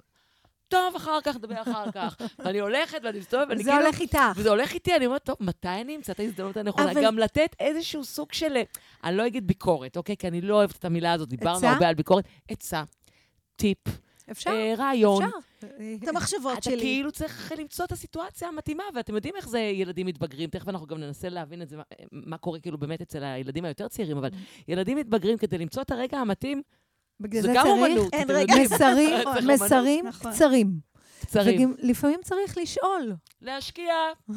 [0.67, 2.15] טוב, אחר כך, נדבר אחר כך.
[2.39, 3.85] ואני הולכת ואני מסתובבת, ואני זה כאילו...
[3.85, 4.19] הולך איתך.
[4.35, 6.91] וזה הולך איתי, אני אומרת, טוב, מתי אני אמצא את ההזדמנות הנכונה?
[6.91, 8.57] אבל- גם לתת איזשהו סוג של,
[9.03, 10.17] אני לא אגיד ביקורת, אוקיי?
[10.17, 11.67] כי אני לא אוהבת את המילה הזאת, דיברנו?
[11.67, 12.25] הרבה על ביקורת.
[12.47, 12.83] עצה,
[13.55, 13.77] טיפ,
[14.31, 15.23] אפשר, אה, רעיון.
[15.23, 15.37] אפשר.
[16.03, 16.79] את המחשבות אתה שלי.
[16.79, 20.97] כאילו צריך למצוא את הסיטואציה המתאימה, ואתם יודעים איך זה ילדים מתבגרים, תכף אנחנו גם
[20.97, 24.29] ננסה להבין את זה, מה, מה קורה כאילו באמת אצל הילדים היותר צעירים, אבל
[24.67, 26.61] ילדים מתבגרים כדי למצוא את הרגע המתאים,
[27.19, 28.53] בגלל זה זה גם אומנות, אין רגע.
[28.63, 29.19] מסרים.
[29.53, 30.31] מסרים נכון.
[30.31, 30.79] קצרים.
[31.21, 31.75] קצרים.
[31.83, 33.13] ולפעמים צריך לשאול.
[33.41, 33.93] להשקיע,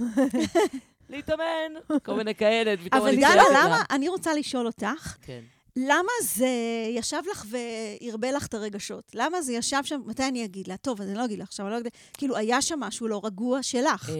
[1.11, 2.75] להתאמן, כל מיני כאלה.
[2.93, 3.35] אבל דנה.
[3.55, 5.41] למה, אני רוצה לשאול אותך, כן.
[5.77, 6.49] למה זה
[6.91, 9.11] ישב לך והרבה לך את הרגשות?
[9.15, 10.77] למה זה ישב שם, מתי אני אגיד לה?
[10.77, 11.93] טוב, אז אני לא אגיד לה עכשיו, אני לא אגיד...
[12.13, 14.11] כאילו, היה שם משהו לא רגוע שלך.
[14.11, 14.15] אה,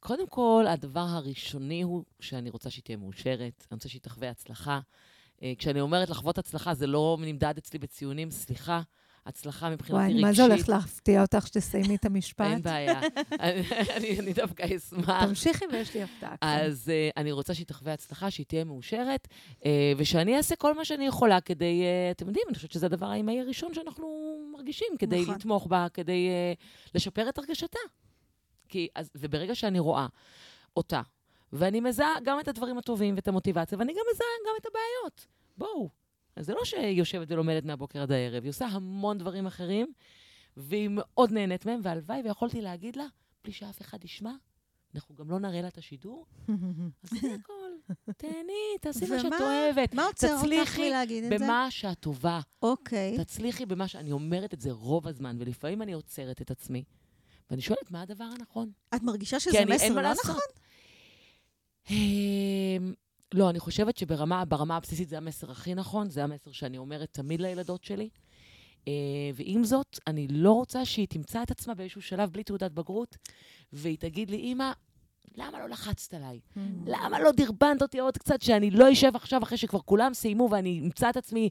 [0.00, 4.80] קודם כל, הדבר הראשוני הוא שאני רוצה שהיא תהיה מאושרת, אני רוצה שהיא תחווה הצלחה.
[5.42, 8.82] אה, כשאני אומרת לחוות הצלחה, זה לא נמדד אצלי בציונים, סליחה.
[9.28, 10.16] הצלחה מבחינתי רגשית.
[10.16, 12.46] וואי, מה זה הולך להפתיע אותך שתסיימי את המשפט?
[12.46, 13.00] אין בעיה.
[13.96, 15.24] אני, דווקא אשמח.
[15.24, 16.34] תמשיכי ויש לי הפתעה.
[16.40, 19.28] אז uh, אני רוצה שהיא תחווה הצלחה, שהיא תהיה מאושרת,
[19.60, 19.64] uh,
[19.96, 23.40] ושאני אעשה כל מה שאני יכולה כדי, uh, אתם יודעים, אני חושבת שזה הדבר האימהי
[23.40, 25.34] הראשון שאנחנו מרגישים, כדי נכון.
[25.34, 26.28] לתמוך בה, כדי
[26.94, 27.78] לשפר את הרגשתה.
[28.68, 30.06] כי, אז, וברגע שאני רואה
[30.76, 31.02] אותה,
[31.52, 35.26] ואני מזהה גם את הדברים הטובים ואת המוטיבציה, ואני גם מזהה גם את הבעיות.
[35.58, 35.88] בואו.
[36.38, 39.92] אז זה לא שהיא יושבת ולומדת מהבוקר עד הערב, היא עושה המון דברים אחרים,
[40.56, 43.06] והיא מאוד נהנית מהם, והלוואי ויכולתי להגיד לה,
[43.44, 44.32] בלי שאף אחד ישמע,
[44.94, 46.26] אנחנו גם לא נראה לה את השידור,
[47.02, 47.92] אז זה הכל.
[48.16, 49.94] תהני, תעשי מה שאת אוהבת.
[49.94, 51.44] מה עוצר אותך מלהגיד את זה?
[51.44, 52.40] במה שאת טובה.
[52.62, 53.16] אוקיי.
[53.18, 53.96] תצליחי במה ש...
[53.96, 56.84] אני אומרת את זה רוב הזמן, ולפעמים אני עוצרת את עצמי,
[57.50, 58.70] ואני שואלת, מה הדבר הנכון?
[58.94, 60.12] את מרגישה שזה מסר לא.
[60.12, 60.40] נכון?
[63.34, 67.40] לא, אני חושבת שברמה ברמה הבסיסית זה המסר הכי נכון, זה המסר שאני אומרת תמיד
[67.40, 68.08] לילדות שלי.
[68.88, 68.92] אה,
[69.34, 73.16] ועם זאת, אני לא רוצה שהיא תמצא את עצמה באיזשהו שלב בלי תעודת בגרות,
[73.72, 74.72] והיא תגיד לי, אמא,
[75.36, 76.40] למה לא לחצת עליי?
[76.86, 80.80] למה לא דרבנת אותי עוד קצת, שאני לא אשב עכשיו אחרי שכבר כולם סיימו ואני
[80.84, 81.48] אמצא את עצמי?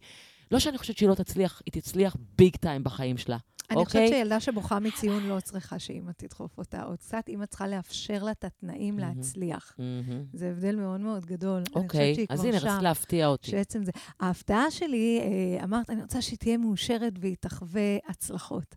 [0.52, 3.38] לא שאני חושבת שהיא לא תצליח, היא תצליח ביג טיים בחיים שלה.
[3.70, 4.20] אני חושבת אוקיי?
[4.20, 8.44] שילדה שבוכה מציון לא צריכה שאימא תדחוף אותה עוד קצת, אימא צריכה לאפשר לה את
[8.44, 9.16] התנאים מהמם.
[9.16, 9.76] להצליח.
[9.80, 10.24] מהמם.
[10.34, 11.64] זה הבדל מאוד מאוד גדול.
[11.64, 12.58] חושבת אוקיי, אז הנה.
[12.58, 13.52] רצית להפתיע אותי.
[13.52, 13.92] שעצם זה.
[14.20, 18.76] ההפתעה שלי, אה, אמרת, אני רוצה שהיא תהיה מאושרת והיא תחווה הצלחות.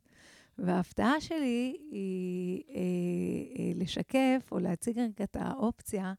[0.59, 2.81] וההפתעה שלי היא אה,
[3.59, 6.12] אה, לשקף או להציג רגע את האופציה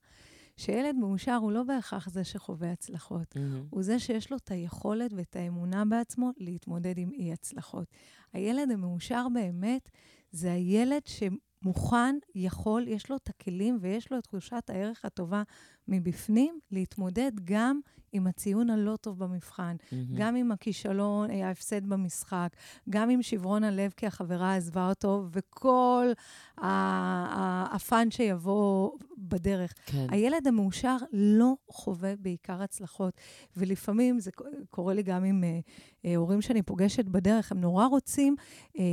[0.62, 3.36] שילד מאושר הוא לא בהכרח זה שחווה הצלחות.
[3.36, 3.66] מהמם.
[3.70, 7.88] הוא זה שיש לו את היכולת ואת האמונה בעצמו להתמודד עם אי-הצלחות.
[8.34, 9.90] הילד המאושר באמת
[10.32, 15.44] זה הילד שמוכן, יכול, יש לו את הכלים ויש לו את תחושת הערך הטובה
[15.88, 17.80] מבפנים להתמודד גם
[18.14, 20.16] עם הציון הלא טוב במבחן, מהמם.
[20.16, 22.50] גם עם הכישלון, אה, ההפסד במשחק,
[22.90, 26.12] גם עם שברון הלב כי החברה עזבה אותו, וכל
[26.58, 29.74] הפאן שיבוא בדרך.
[29.86, 30.08] כן.
[30.10, 33.14] הילד המאושר לא חווה בעיקר הצלחות,
[33.58, 34.32] ולפעמים זה
[34.70, 35.60] קורה לי גם עם אה,
[36.06, 38.36] אה, הורים שאני פוגשת בדרך, הם נורא רוצים
[38.80, 38.84] אה,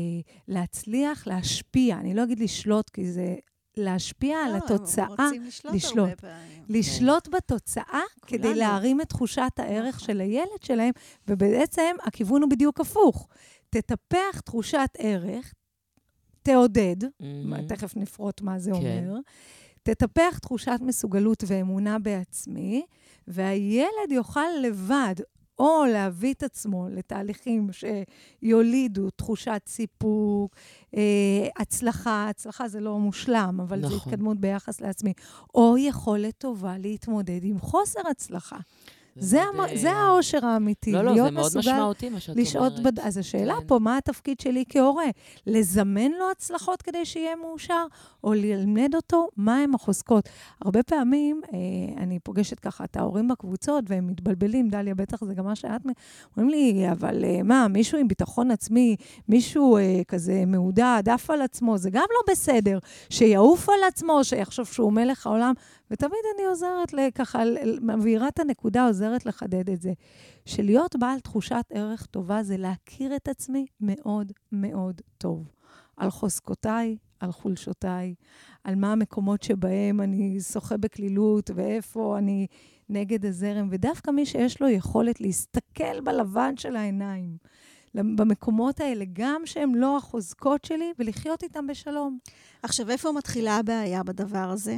[0.49, 3.37] להצליח, להשפיע, אני לא אגיד לשלוט, כי זה
[3.77, 5.99] להשפיע על לא, הם התוצאה, רוצים לשלוט לשלוט.
[5.99, 6.65] הרבה פעמים.
[6.69, 8.59] לשלוט בתוצאה כדי כולנו.
[8.59, 10.07] להרים את תחושת הערך נכון.
[10.07, 10.93] של הילד שלהם,
[11.29, 13.29] ובעצם הכיוון הוא בדיוק הפוך.
[13.71, 15.55] תטפח תחושת ערך,
[16.43, 17.69] תעודד, מהמם.
[17.69, 18.77] תכף נפרוט מה זה כן.
[18.77, 19.19] אומר,
[19.95, 22.87] תטפח תחושת מסוגלות ואמונה בעצמי,
[23.29, 25.15] והילד יוכל לבד
[25.59, 30.57] או להביא את עצמו לתהליכים שיולידו תחושת סיפוק,
[30.97, 33.91] אה, הצלחה, הצלחה זה לא מושלם, אבל נכון.
[33.91, 34.13] זו נכון.
[34.13, 35.13] התקדמות ביחס לעצמי,
[35.55, 38.59] או יכולת טובה להתמודד עם חוסר הצלחה.
[39.21, 39.61] זה, מאוד, המ...
[39.61, 42.95] אה, זה האושר האמיתי, לא, לא, זה מאוד משמעותי מה שאת לשהות אומרת.
[42.95, 43.01] בד...
[43.01, 43.67] אז השאלה כן.
[43.67, 45.05] פה, מה התפקיד שלי כהורה?
[45.47, 47.87] לזמן לו הצלחות כדי שיהיה מאושר,
[48.25, 50.29] או ללמד אותו מהם החוזקות?
[50.61, 51.59] הרבה פעמים אה,
[52.03, 55.81] אני פוגשת ככה את ההורים בקבוצות, והם מתבלבלים, דליה, בטח זה גם מה שאת...
[56.37, 58.97] אומרים לי, אבל אה, מה, מישהו עם ביטחון עצמי,
[59.29, 62.79] מישהו אה, כזה מעודד, עף על עצמו, זה גם לא בסדר.
[63.11, 65.53] שיעוף על עצמו, שיחשוב שהוא מלך העולם.
[65.91, 69.93] ותמיד אני עוזרת, ל- ככה, ל- ל- מבהירה את הנקודה, עוזרת לחדד את זה.
[70.45, 75.49] שלהיות בעל תחושת ערך טובה זה להכיר את עצמי מאוד מאוד טוב.
[75.97, 78.15] על חוזקותיי, על חולשותיי,
[78.65, 82.47] על מה המקומות שבהם אני שוחה בקלילות ואיפה אני
[82.89, 83.69] נגד הזרם.
[83.71, 87.37] ודווקא מי שיש לו יכולת להסתכל בלבן של העיניים,
[87.95, 92.19] במקומות האלה, גם שהם לא החוזקות שלי, ולחיות איתם בשלום.
[92.63, 94.77] עכשיו, איפה מתחילה הבעיה בדבר הזה?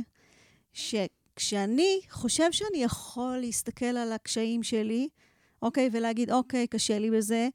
[0.72, 5.08] שכשאני חושב שאני יכול להסתכל על הקשיים שלי,
[5.62, 7.48] אוקיי, ולהגיד, אוקיי, קשה לי בזה,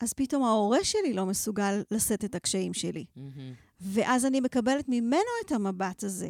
[0.00, 3.04] אז פתאום ההורה שלי לא מסוגל לשאת את הקשיים שלי.
[3.16, 3.52] מהמם.
[3.80, 6.28] ואז אני מקבלת ממנו את המבט הזה.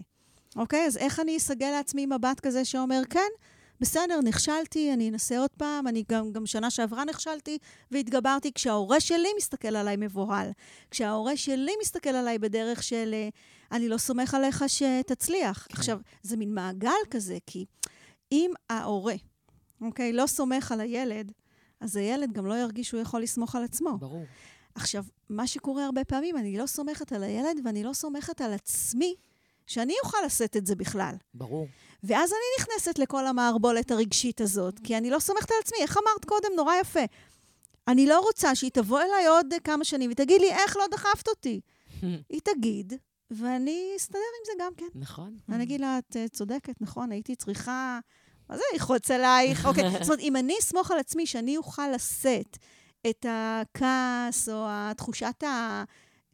[0.57, 0.87] אוקיי?
[0.87, 3.31] אז איך אני אסגל לעצמי מבט כזה שאומר, כן,
[3.83, 7.59] בסדר, נכשלתי, אני אנסה עוד פעם, אני גם, גם שנה שעברה נכשלתי
[7.91, 10.51] והתגברתי כשההורה שלי מסתכל עליי מבוהל.
[10.91, 13.29] כשההורה שלי מסתכל עליי בדרך של אה,
[13.73, 15.67] אני לא סומך עליך שתצליח.
[15.69, 15.75] כן.
[15.79, 17.65] עכשיו, זה מין מעגל כזה, כי
[18.33, 19.15] אם ההורה,
[19.81, 21.33] אוקיי, לא סומך על הילד,
[21.81, 23.99] אז הילד גם לא ירגיש שהוא יכול לסמוך על עצמו.
[23.99, 24.25] ברור.
[24.75, 29.15] עכשיו, מה שקורה הרבה פעמים, אני לא סומכת על הילד ואני לא סומכת על עצמי
[29.67, 31.15] שאני אוכל לשאת את זה בכלל.
[31.35, 31.69] ברור.
[32.05, 35.79] ואז אני נכנסת לכל המערבולת הרגשית הזאת, כי אני לא סומכת על עצמי.
[35.83, 36.49] איך אמרת קודם?
[36.57, 37.05] נורא יפה.
[37.89, 41.61] אני לא רוצה שהיא תבוא אליי עוד כמה שנים ותגיד לי, איך לא דחפת אותי?
[42.33, 42.93] היא תגיד,
[43.31, 45.01] ואני אסתדר עם זה גם כן.
[45.01, 45.37] נכון.
[45.49, 47.99] אני אגיד לה, את אה, צודקת, נכון, הייתי צריכה...
[48.49, 49.65] מה זה ללחוץ עלייך?
[49.69, 52.59] אוקיי, זאת אומרת, אם אני אסמוך על עצמי שאני אוכל לשאת
[53.11, 55.45] את הכעס או התחושת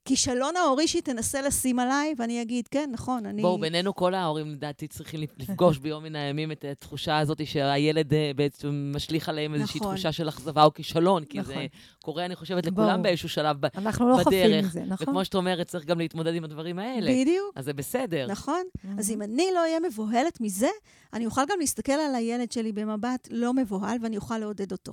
[0.09, 3.43] הכישלון ההורי שהיא תנסה לשים עליי, ואני אגיד, כן, נכון, אני...
[3.43, 8.31] בואו, בינינו כל ההורים, לדעתי, צריכים לפגוש ביום מן הימים את התחושה הזאת שהילד אה,
[8.37, 9.95] בעצם משליך עליהם איזושהי נכון.
[9.95, 11.67] תחושה של אכזבה או כישלון, כי זה נכון.
[12.03, 12.67] קורה, אני חושבת.
[12.67, 14.65] לכולם באיזשהו שלב ב- אנחנו לא חפים בדרך.
[14.65, 15.09] מזה, נכון?
[15.09, 17.11] וכמו שאת אומרת, צריך גם להתמודד עם הדברים האלה.
[17.11, 17.53] בדיוק.
[17.57, 18.27] אז זה בסדר.
[18.31, 18.63] נכון?
[18.77, 18.89] Mhm.
[18.99, 20.69] אז אם אני לא אהיה מבוהלת מזה,
[21.13, 24.93] אני אוכל גם להסתכל על הילד שלי במבט לא מבוהל, ואני אוכל לעודד אותו.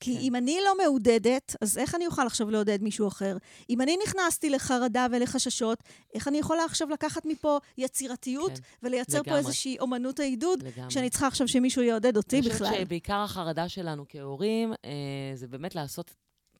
[0.00, 0.20] כי כן.
[0.20, 3.36] אם אני לא מעודדת, אז איך אני אוכל עכשיו לעודד מישהו אחר?
[3.70, 5.78] אם אני נכנסתי לחרדה ולחששות,
[6.14, 9.38] איך אני יכולה עכשיו לקחת מפה יצירתיות כן, ולייצר פה לגמרי.
[9.38, 10.90] איזושהי אומנות העידוד, לגמרי.
[10.90, 12.68] שאני צריכה עכשיו שמישהו יעודד אותי אני בכלל?
[12.68, 14.90] חושבת שבעיקר החרדה שלנו כהורים, אה,
[15.34, 16.14] זה באמת לעשות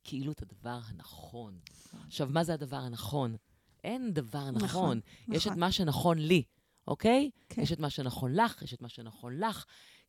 [0.05, 1.59] כאילו את הדבר הנכון.
[2.07, 3.37] עכשיו, מה זה הדבר הנכון?
[3.85, 4.65] אין דבר נכון.
[4.65, 5.61] נכון, יש את נכון.
[5.61, 6.43] מה שנכון לי,
[6.89, 7.31] אוקיי?
[7.49, 7.63] כן.
[7.63, 9.65] יש את מה שנכון לך, יש את מה שנכון לך.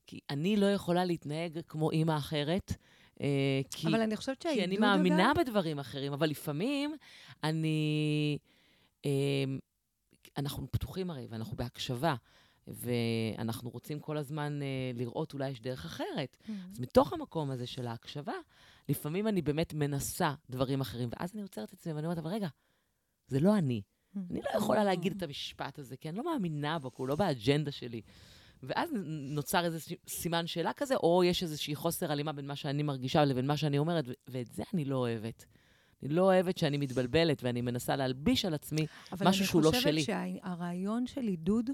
[0.07, 2.73] כי אני לא יכולה להתנהג כמו אימא אחרת,
[3.21, 3.87] אה, כי...
[3.87, 6.95] אבל אני חושבת שהעידוד, כי אני אגב, מאמינה בדברים אחרים, אבל לפעמים
[7.43, 8.37] אני...
[9.05, 9.11] אה,
[10.37, 12.15] אנחנו פתוחים הרי, ואנחנו בהקשבה,
[12.67, 16.37] ואנחנו רוצים כל הזמן אה, לראות אולי יש דרך אחרת.
[16.71, 18.33] אז מתוך המקום הזה של ההקשבה,
[18.89, 22.47] לפעמים אני באמת מנסה דברים אחרים, ואז אני עוצרת את עצמי ואני אומרת, אבל רגע,
[23.27, 23.81] זה לא אני.
[24.31, 27.15] אני לא יכולה להגיד את המשפט הזה, כי אני לא מאמינה בו, כי הוא לא
[27.15, 28.01] באג'נדה שלי.
[28.67, 33.25] ואז נוצר איזה סימן שאלה כזה, או יש איזושהי חוסר הלימה בין מה שאני מרגישה
[33.25, 35.45] לבין מה שאני אומרת, ואת זה אני לא אוהבת.
[36.03, 38.85] אני לא אוהבת שאני מתבלבלת ואני מנסה להלביש על עצמי
[39.21, 39.79] משהו שהוא לא שלי.
[39.79, 41.69] אבל אני חושבת שהרעיון של עידוד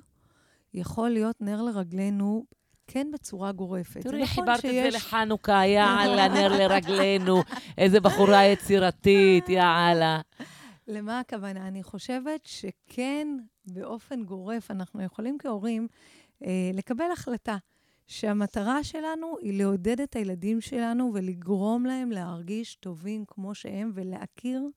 [0.74, 2.46] יכול להיות נר לרגלינו,
[2.88, 4.02] כן בצורה גורפת.
[4.02, 7.44] תראי, נכון חיברת את זה לחנוכה, יאללה, נר לרגלינו.
[7.78, 10.22] איזה בחורה יצירתית, יאללה.
[10.88, 11.68] למה הכוונה?
[11.68, 13.28] אני חושבת שכן,
[13.66, 15.88] באופן גורף, אנחנו יכולים כהורים
[16.74, 17.58] לקבל החלטה
[18.08, 24.68] שהמטרה שלנו היא לעודד את הילדים שלנו ולגרום להם להרגיש טובים כמו שהם ולהכיר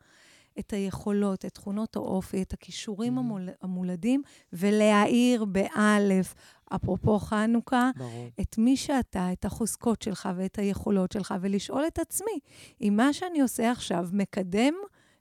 [0.58, 3.20] את היכולות, את תכונות האופי, את הכישורים Mhm.
[3.20, 4.22] המול, המולדים,
[4.52, 6.34] ולהאיר באלף,
[6.74, 8.28] אפרופו חנוכה, ברור.
[8.40, 12.38] את מי שאתה, את החוזקות שלך ואת היכולות שלך, ולשאול את עצמי,
[12.80, 14.74] אם מה שאני עושה עכשיו מקדם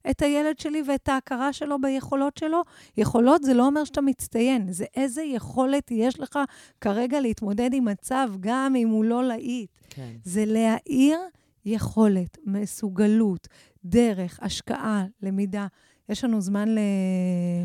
[0.10, 2.62] את הילד שלי ואת ההכרה שלו ביכולות שלו,
[2.98, 6.40] יכולות זה לא אומר שאתה מצטיין, זה איזה יכולת יש לך
[6.82, 9.70] כרגע להתמודד עם מצב, גם אם הוא לא להיט.
[9.90, 10.12] כן.
[10.24, 11.20] זה להאיר
[11.66, 13.48] יכולת, מסוגלות,
[13.86, 15.68] דרך, השקעה, למידה.
[16.10, 16.80] יש לנו זמן ל...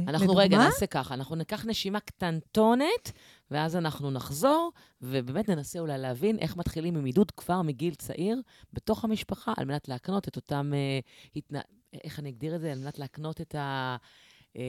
[0.09, 0.43] אנחנו לדוגמה?
[0.43, 3.13] רגע נעשה ככה, אנחנו ניקח נשימה קטנטונת,
[3.51, 9.05] ואז אנחנו נחזור, ובאמת ננסה אולי להבין איך מתחילים עם עידוד כבר מגיל צעיר בתוך
[9.05, 10.73] המשפחה, על מנת להקנות את אותם...
[10.75, 10.99] אה,
[11.37, 11.61] התנה...
[12.05, 12.73] איך אני אגדיר את זה?
[12.73, 13.97] על מנת להקנות את, ה...
[14.57, 14.63] אה,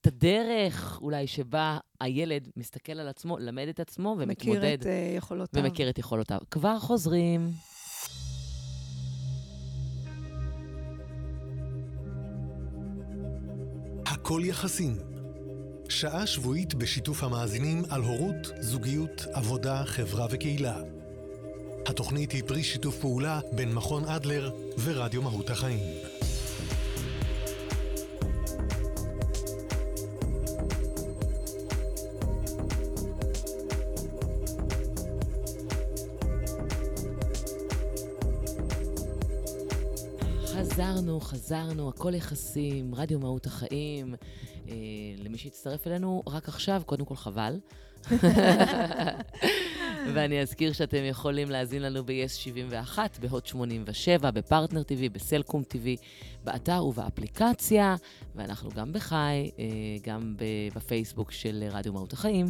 [0.00, 4.58] את הדרך אולי שבה הילד מסתכל על עצמו, למד את עצמו ומתמודד.
[4.58, 5.62] מכיר את uh, יכולותיו.
[5.62, 6.38] ומכיר את יכולותיו.
[6.50, 7.50] כבר חוזרים.
[14.06, 15.09] הכל יחסים.
[15.90, 20.76] שעה שבועית בשיתוף המאזינים על הורות, זוגיות, עבודה, חברה וקהילה.
[21.86, 24.50] התוכנית היא פרי שיתוף פעולה בין מכון אדלר
[24.84, 26.09] ורדיו מהות החיים.
[40.80, 44.14] חזרנו, חזרנו, הכל יחסים, רדיו מהות החיים.
[44.68, 44.74] אה,
[45.18, 47.58] למי שהצטרף אלינו רק עכשיו, קודם כל חבל.
[50.14, 56.02] ואני אזכיר שאתם יכולים להאזין לנו ב-yes 71, בהוט 87, בפרטנר TV, בסלקום TV,
[56.44, 57.96] באתר ובאפליקציה,
[58.34, 59.64] ואנחנו גם בחי, אה,
[60.02, 60.34] גם
[60.74, 62.46] בפייסבוק של רדיו מהות החיים,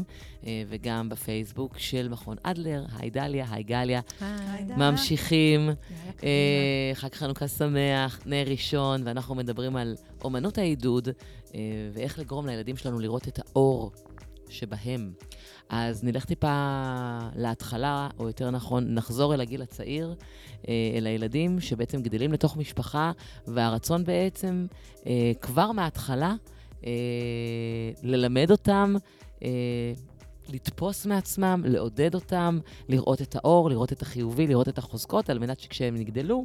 [0.47, 4.01] אה, וגם בפייסבוק של מכון אדלר, היי דליה, היי גליה.
[4.77, 5.71] ממשיכים,
[6.23, 11.09] אה, חג חנוכה שמח, נר ראשון, ואנחנו מדברים על אומנות העידוד,
[11.93, 13.93] ואיך לגרום לילדים שלנו לראות את האור
[14.49, 15.13] שבהם.
[15.71, 16.79] אז נלך טיפה
[17.37, 20.15] להתחלה, או יותר נכון, נחזור אל הגיל הצעיר,
[20.69, 23.13] אה, אל הילדים שבעצם גדלים לתוך משפחה,
[23.47, 24.67] והרצון בעצם
[25.07, 26.35] אה, כבר מההתחלה
[26.87, 26.91] אה,
[28.03, 28.95] ללמד אותם,
[30.49, 35.61] לתפוס מעצמם, לעודד אותם, לראות את האור, לראות את החיובי, לראות את החוזקות, על מנת
[35.61, 36.45] שכשהם יגדלו,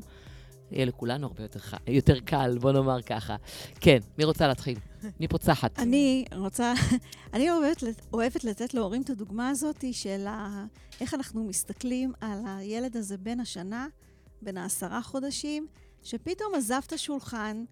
[0.71, 3.35] יהיה לכולנו הרבה יותר, יותר קל, בוא נאמר ככה.
[3.79, 4.77] כן, מי רוצה להתחיל?
[5.20, 5.80] מי פוצחת?
[5.80, 6.74] אני רוצה,
[7.34, 10.65] אני אוהבת, אוהבת לתת להורים את הדוגמה הזאת של ה,
[11.02, 13.88] איך אנחנו מסתכלים על הילד הזה בין השנה,
[14.41, 15.68] בין העשרה חודשים,
[16.04, 17.63] שפתאום עזב את השולחן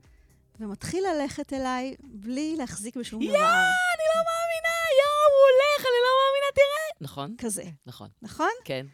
[0.60, 3.34] ומתחיל ללכת אליי בלי להחזיק בשום דבר.
[3.34, 6.98] יאה, אני לא מאמינה, יואו, הוא הולך, אני לא מאמינה, תראה.
[7.02, 7.36] נכון.
[7.38, 7.64] כזה.
[7.86, 8.10] נכון.
[8.22, 8.52] נכון?
[8.66, 8.86] כן.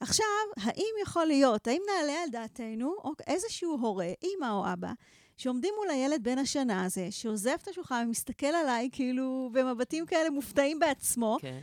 [0.00, 4.92] עכשיו, האם יכול להיות, האם נעלה על דעתנו, או איזשהו הורה, אימא או אבא,
[5.38, 10.78] שעומדים מול הילד בן השנה הזה, שעוזב את השולחן ומסתכל עליי, כאילו, במבטים כאלה מופתעים
[10.78, 11.60] בעצמו, כן.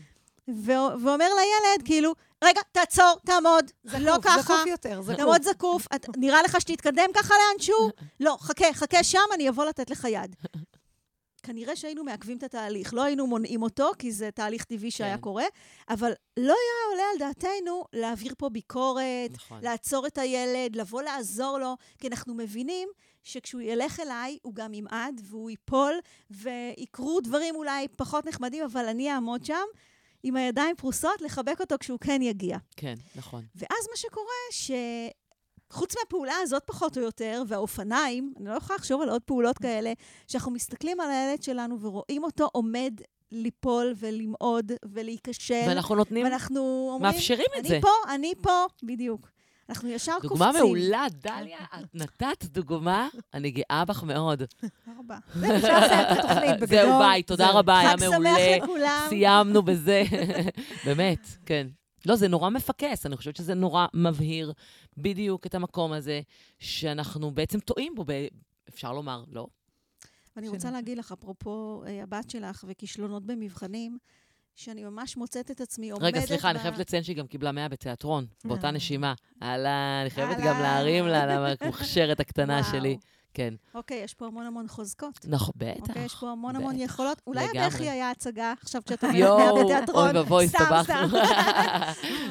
[0.47, 4.41] ואומר לילד, כאילו, רגע, תעצור, תעמוד, זה לא ככה.
[4.41, 5.15] זקוף יותר, זקוף.
[5.15, 5.87] תעמוד זקוף.
[5.95, 7.89] את, נראה לך שתתקדם ככה לאנשהו?
[8.19, 10.35] לא, חכה, חכה שם, אני אבוא לתת לך יד.
[11.43, 12.93] כנראה שהיינו מעכבים את התהליך.
[12.93, 15.21] לא היינו מונעים אותו, כי זה תהליך טבעי שהיה כן.
[15.21, 15.45] קורה,
[15.89, 19.59] אבל לא היה עולה על דעתנו להעביר פה ביקורת, נכון.
[19.63, 22.89] לעצור את הילד, לבוא לעזור לו, כי אנחנו מבינים
[23.25, 25.93] שכשהוא ילך אליי, הוא גם ימעד, והוא ייפול,
[26.29, 29.65] ויקרו דברים אולי פחות נחמדים, אבל אני אעמוד שם.
[30.23, 32.57] עם הידיים פרוסות, לחבק אותו כשהוא כן יגיע.
[32.77, 33.43] כן, נכון.
[33.55, 34.71] ואז מה שקורה, ש...
[35.69, 39.93] חוץ מהפעולה הזאת פחות או יותר, והאופניים, אני לא יכולה לחשוב על עוד פעולות כאלה,
[40.27, 42.93] שאנחנו מסתכלים על הילד שלנו ורואים אותו עומד
[43.31, 45.63] ליפול ולמעוד ולהיכשל.
[45.67, 47.75] ואנחנו נותנים, ואנחנו אומרים, מאפשרים את אני זה.
[47.75, 49.27] אני פה, אני פה, בדיוק.
[49.69, 50.29] אנחנו ישר קופצים.
[50.29, 54.43] דוגמה מעולה, דליה, את נתת דוגמה, אני גאה בך מאוד.
[54.97, 55.17] ארבע.
[55.31, 56.67] אפשר לסיים את התוכנית בגדול.
[56.67, 58.35] זהו, ביי, תודה רבה, היה מעולה.
[58.35, 59.05] חג שמח לכולם.
[59.09, 60.03] סיימנו בזה.
[60.85, 61.67] באמת, כן.
[62.05, 64.53] לא, זה נורא מפקס, אני חושבת שזה נורא מבהיר
[64.97, 66.21] בדיוק את המקום הזה,
[66.59, 68.05] שאנחנו בעצם טועים בו.
[68.69, 69.47] אפשר לומר, לא?
[70.35, 73.97] ואני רוצה להגיד לך, אפרופו אה, הבת שלך וכישלונות במבחנים,
[74.55, 76.05] שאני ממש מוצאת את עצמי עומדת...
[76.05, 79.13] רגע, סליחה, אני חייבת לציין שהיא גם קיבלה 100 בתיאטרון, באותה נשימה.
[79.41, 82.97] הלאה, אני חייבת גם להרים לה, למוכשרת הקטנה שלי.
[83.35, 83.53] כן.
[83.73, 85.25] אוקיי, יש פה המון המון חוזקות.
[85.27, 85.79] נכון, בטח.
[85.79, 87.21] אוקיי, יש פה המון המון יכולות.
[87.27, 90.05] אולי הבכי היה הצגה, עכשיו כשאת אומרת בתיאטרון.
[90.05, 91.17] יואו, אוי ואבוי, הסתבכנו.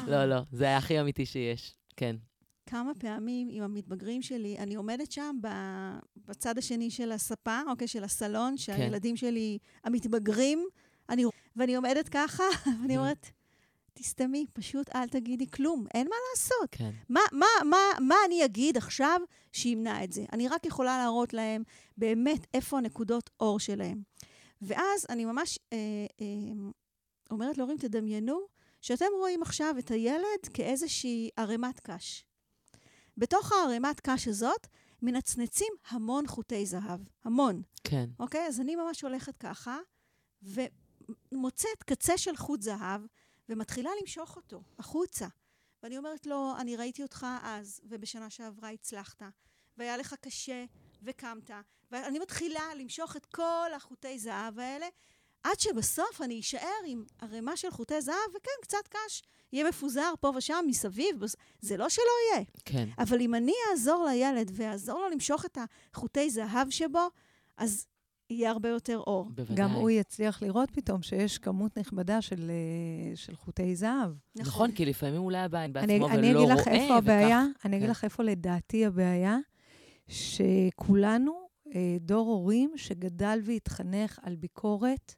[0.11, 2.15] לא, לא, זה היה הכי אמיתי שיש, כן.
[2.65, 5.35] כמה פעמים עם המתבגרים שלי, אני עומדת שם
[6.27, 8.57] בצד השני של הספה, אוקיי, של הסלון, כן.
[8.57, 10.65] שהילדים שלי, המתבגרים,
[11.09, 12.43] אני, ואני עומדת ככה,
[12.81, 13.27] ואני אומרת,
[13.93, 16.69] תסתמי, פשוט אל תגידי כלום, אין מה לעשות.
[16.71, 16.91] כן.
[17.09, 20.25] מה, מה, מה, מה אני אגיד עכשיו שימנע את זה?
[20.33, 21.63] אני רק יכולה להראות להם
[21.97, 24.01] באמת איפה הנקודות אור שלהם.
[24.61, 25.77] ואז אני ממש אה,
[26.21, 26.25] אה,
[27.31, 28.39] אומרת להורים, תדמיינו
[28.81, 32.25] שאתם רואים עכשיו את הילד כאיזושהי ערימת קש.
[33.17, 34.67] בתוך הערימת קש הזאת
[35.01, 37.61] מנצנצים המון חוטי זהב, המון.
[37.83, 38.09] כן.
[38.19, 38.47] אוקיי?
[38.47, 39.77] אז אני ממש הולכת ככה,
[41.35, 43.01] ומוצאת קצה של חוט זהב,
[43.49, 45.27] ומתחילה למשוך אותו החוצה.
[45.83, 49.23] ואני אומרת לו, אני ראיתי אותך אז, ובשנה שעברה הצלחת,
[49.77, 50.65] והיה לך קשה,
[51.03, 51.51] וקמת,
[51.91, 54.87] ואני מתחילה למשוך את כל החוטי זהב האלה,
[55.43, 59.21] עד שבסוף אני אשאר עם ערימה של חוטי זהב, וכן, קצת קש
[59.53, 61.15] יהיה מפוזר פה ושם מסביב,
[61.61, 62.45] זה לא שלא יהיה.
[62.65, 62.89] כן.
[62.97, 65.57] אבל אם אני אעזור לילד ואעזור לו למשוך את
[65.93, 67.07] החוטי זהב שבו,
[67.57, 67.87] אז
[68.29, 69.29] יהיה הרבה יותר אור.
[69.35, 69.55] בוודאי.
[69.55, 74.11] גם הוא יצליח לראות פתאום שיש כמות נכבדה של, אה, של חוטי זהב.
[74.35, 76.97] נכון, נכון כי לפעמים הוא לא היה בעצמו אני, ולא רואה, אני אגיד לך איפה
[76.97, 77.91] הבעיה, וכך, אני אגיד כן.
[77.91, 79.37] לך איפה לדעתי הבעיה,
[80.07, 85.15] שכולנו אה, דור הורים שגדל והתחנך על ביקורת.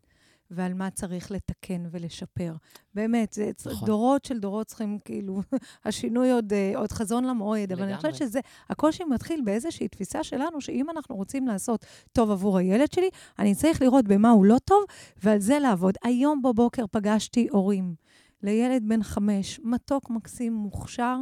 [0.52, 2.54] ועל מה צריך לתקן ולשפר.
[2.94, 3.88] באמת, זה נכון.
[3.88, 5.42] דורות של דורות צריכים, כאילו,
[5.86, 10.62] השינוי עוד, אה, עוד חזון למועד, אבל אני חושבת שזה, הקושי מתחיל באיזושהי תפיסה שלנו,
[10.62, 14.84] שאם אנחנו רוצים לעשות טוב עבור הילד שלי, אני צריך לראות במה הוא לא טוב,
[15.24, 15.94] ועל זה לעבוד.
[16.04, 17.96] היום בבוקר פגשתי הורים
[18.44, 21.18] לילד בן חמש, מתוק, מקסים, מוכשר.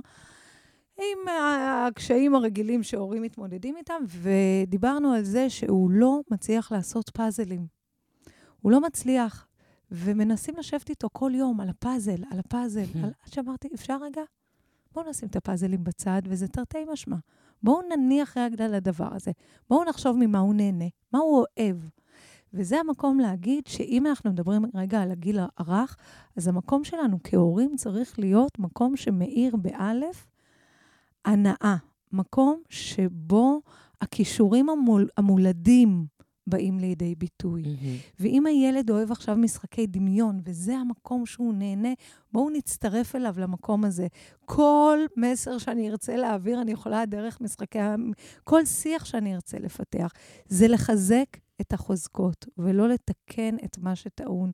[0.98, 1.28] עם
[1.88, 7.85] הקשיים הרגילים שהורים מתמודדים איתם, ודיברנו על זה שהוא לא מצליח לעשות פאזלים.
[8.66, 9.48] הוא לא מצליח.
[9.92, 12.86] ומנסים לשבת איתו כל יום על הפאזל, על הפאזל.
[13.04, 13.12] על...
[13.26, 14.22] עד שאמרתי, אפשר רגע?
[14.94, 17.16] בואו נשים את הפאזלים בצד, וזה תרתי משמע.
[17.64, 19.32] בואו נניח רגע לדבר הזה.
[19.70, 21.78] בואו נחשוב ממה הוא נהנה, מה הוא אוהב.
[22.54, 25.98] וזה המקום להגיד שאם אנחנו מדברים רגע על הגיל הרך,
[26.38, 30.28] אז המקום שלנו כהורים צריך להיות מקום שמאיר באלף
[31.26, 31.76] הנאה.
[32.12, 33.62] מקום שבו
[34.02, 36.06] הכישורים המול, המולדים
[36.48, 37.62] באים לידי ביטוי.
[37.62, 37.98] מהמם.
[38.20, 41.94] ואם הילד אוהב עכשיו משחקי דמיון, וזה המקום שהוא נהנה,
[42.32, 44.08] בואו נצטרף אליו למקום הזה.
[44.46, 47.80] כל מסר שאני ארצה להעביר, אני יכולה דרך משחקי...
[48.44, 50.12] כל שיח שאני ארצה לפתח,
[50.48, 54.52] זה לחזק את החוזקות, ולא לתקן את מה שטעון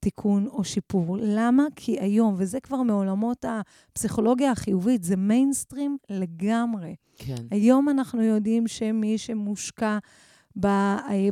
[0.00, 1.16] תיקון או שיפור.
[1.20, 1.64] למה?
[1.76, 3.44] כי היום, וזה כבר מעולמות
[3.92, 6.94] הפסיכולוגיה החיובית, זה מיינסטרים לגמרי.
[7.16, 7.34] כן.
[7.50, 9.98] היום אנחנו יודעים שמי שמושקע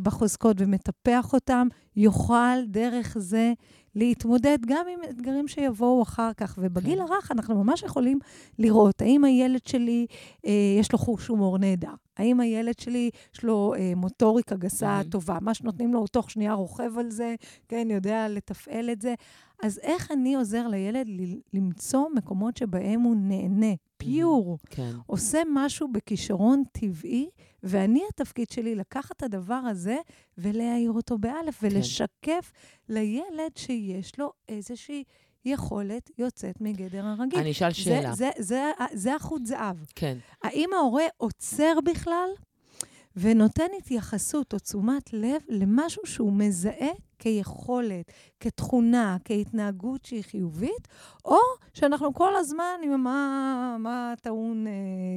[0.02, 3.52] בחוזקות ומטפח אותם, יוכל דרך זה
[3.94, 6.58] להתמודד גם עם אתגרים שיבואו אחר כך.
[6.62, 7.12] ובגיל כן.
[7.12, 8.18] הרך אנחנו ממש יכולים
[8.58, 10.06] לראות האם הילד שלי,
[10.46, 15.10] אה, יש לו חוש הומור נהדר, האם הילד שלי, יש לו אה, מוטוריקה גסה מהמם.
[15.10, 17.34] טובה, מה שנותנים לו, הוא תוך שנייה רוכב על זה,
[17.68, 19.14] כן, יודע לתפעל את זה.
[19.62, 21.06] אז איך אני עוזר לילד
[21.52, 24.92] למצוא מקומות שבהם הוא נהנה, פיור, כן.
[25.06, 27.28] עושה משהו בכישרון טבעי,
[27.62, 29.96] ואני, התפקיד שלי לקחת את הדבר הזה
[30.38, 32.52] ולהעיר אותו באלף, ולשקף
[32.88, 35.04] לילד שיש לו איזושהי
[35.44, 37.38] יכולת יוצאת מגדר הרגיל.
[37.38, 38.14] אני אשאל זה, שאלה.
[38.14, 39.76] זה, זה, זה החוט זהב.
[39.94, 40.18] כן.
[40.42, 42.28] האם ההורה עוצר בכלל
[43.16, 50.88] ונותן התייחסות או תשומת לב למשהו שהוא מזהה כיכולת, כתכונה, כהתנהגות שהיא חיובית,
[51.24, 51.36] או
[51.74, 54.66] שאנחנו כל הזמן עם מה, מה טעון...
[54.66, 54.72] אה,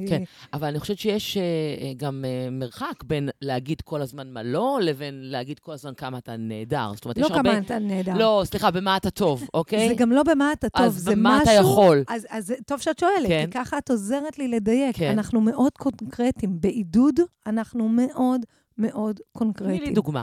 [0.08, 0.22] כן.
[0.52, 4.78] אבל אני חושבת שיש אה, אה, גם אה, מרחק בין להגיד כל הזמן מה לא,
[4.82, 6.90] לבין להגיד כל הזמן כמה אתה נהדר.
[6.94, 7.50] זאת אומרת, לא יש הרבה...
[7.50, 8.14] כמה אתה נהדר.
[8.16, 9.88] לא, סליחה, במה אתה טוב, אוקיי?
[9.88, 11.52] זה גם לא במה אתה טוב, אז זה במה משהו...
[11.52, 12.04] אתה יכול?
[12.08, 13.46] אז, אז טוב שאת שואלת, כן.
[13.46, 14.96] כי ככה את עוזרת לי לדייק.
[14.96, 15.10] כן.
[15.10, 16.60] אנחנו מאוד קונקרטיים.
[16.60, 18.40] בעידוד, אנחנו מאוד
[18.78, 19.82] מאוד תני קונקרטיים.
[19.82, 20.22] לי דוגמה.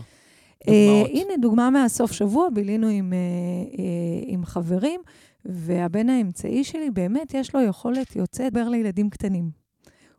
[0.68, 1.10] אה, דוגמאות.
[1.14, 3.18] הנה דוגמה מהסוף שבוע, בילינו עם, אה,
[3.80, 5.02] אה, עם חברים,
[5.46, 9.50] והבן האמצעי שלי, באמת יש לו יכולת יוצאת לדבר לילדים קטנים.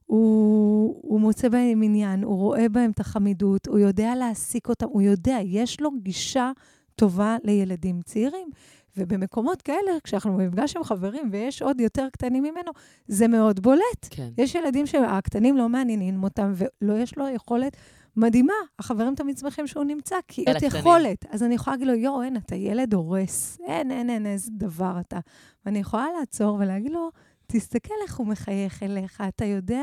[0.07, 5.03] הוא, הוא מוצא בהם עניין, הוא רואה בהם את החמידות, הוא יודע להעסיק אותם, הוא
[5.03, 6.53] יודע, יש לו גישה
[6.95, 8.49] טובה לילדים צעירים.
[8.97, 12.73] ובמקומות כאלה, כשאנחנו במפגש עם חברים ויש עוד יותר קטנים ממנו,
[13.09, 14.07] זה מאוד בולט.
[14.11, 14.29] כן.
[14.39, 17.77] יש ילדים שהקטנים לא מעניינים אותם, ולא יש לו יכולת
[18.17, 18.53] מדהימה.
[18.79, 20.63] החברים תמיד שמחים שהוא נמצא, כי את.
[20.79, 21.27] יכולת.
[21.31, 23.59] אז אני יכולה להגיד לו, יואו, אין, אתה ילד הורס.
[23.67, 25.19] אין, אין, אין, איזה דבר אתה.
[25.67, 27.11] ואני יכולה לעצור ולהגיד לו,
[27.47, 29.83] תסתכל איך הוא מחייך אליך, אתה יודע?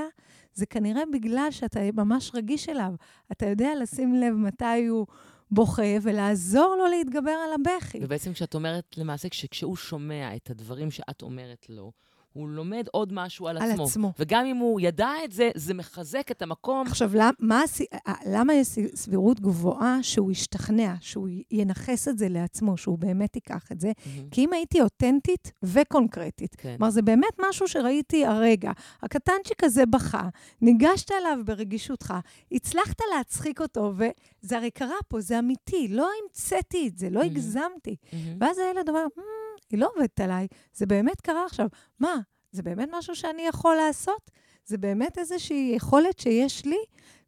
[0.53, 2.93] זה כנראה בגלל שאתה ממש רגיש אליו.
[3.31, 5.07] אתה יודע לשים לב מתי הוא
[5.51, 7.99] בוכה ולעזור לו להתגבר על הבכי.
[8.01, 11.91] ובעצם כשאת אומרת, למעשה, כש- כשהוא שומע את הדברים שאת אומרת לו,
[12.37, 13.83] הוא לומד עוד משהו על על עצמו.
[13.83, 14.11] עצמו.
[14.19, 16.87] וגם אם הוא ידע את זה, זה מחזק את המקום.
[16.87, 22.29] עכשיו, למ- מה, הסי- אה, למה יש סבירות גבוהה שהוא ישתכנע, שהוא ינכס את זה
[22.29, 23.91] לעצמו, שהוא באמת ייקח את זה?
[24.05, 24.29] מהמם.
[24.29, 26.75] כי אם הייתי אותנטית וקונקרטית, כן.
[26.77, 28.71] כלומר, זה באמת משהו שראיתי הרגע.
[29.03, 30.29] הקטנצ'יק הזה בכה,
[30.61, 32.13] ניגשת אליו ברגישותך,
[32.51, 37.31] הצלחת להצחיק אותו, וזה הרי קרה פה, זה אמיתי, לא המצאתי את זה, לא מהמם.
[37.31, 37.95] הגזמתי.
[38.13, 38.37] מהמם.
[38.41, 39.21] ואז הילד אומר, "מ,
[39.69, 41.67] היא לא עובדת עליי, זה באמת קרה עכשיו.
[41.99, 42.15] מה,
[42.51, 44.31] זה באמת משהו שאני יכול לעשות?
[44.65, 46.77] זה באמת איזושהי יכולת שיש לי?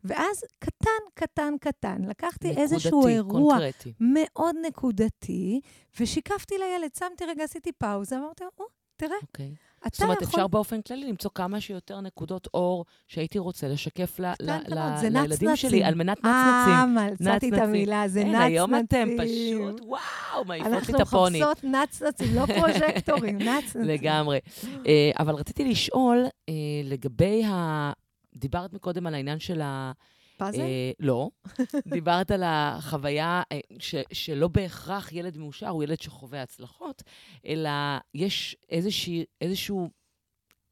[0.04, 3.94] ואז קטן, קטן, קטן, לקחתי איזשהו נקודתי, אירוע קונקרטי.
[4.00, 5.62] מאוד נקודתי,
[6.00, 8.66] ושיקפתי לילד, שמתי רגע, עשיתי פאוזה, ואמרתי לו,
[8.96, 9.54] תראה, אוקיי.
[9.88, 10.28] אתה זאת אומרת, יכול...
[10.30, 15.10] אפשר באופן כללי למצוא כמה שיותר נקודות אור שהייתי רוצה לשקף ל- ל- ל- זה
[15.10, 15.56] לילדים נצנצים.
[15.56, 17.26] שלי, על מנת אה, נצנצים.
[17.28, 17.54] מצאתי את.
[17.54, 18.48] המילה, זה אין, נצנצים.
[18.48, 21.40] היום אתם פשוט, וואו, מעיפות לי את אנחנו הפוני.
[21.42, 23.82] מחפשות נצנצים, לא פרוז'קטורים, נצנצים.
[23.82, 24.40] לגמרי.
[24.88, 26.54] אה, אבל רציתי לשאול אה,
[26.84, 27.92] לגבי ה...
[28.36, 29.92] דיברת מקודם על העניין של ה...
[30.40, 30.62] פאזל?
[30.62, 31.30] אה, לא.
[31.94, 37.04] דיברת על החוויה אה, ש, שלא בהכרח ילד מאושר הוא ילד שחווה הצלחות,
[37.46, 37.70] אלא
[38.14, 39.90] יש איזושהי, איזשהו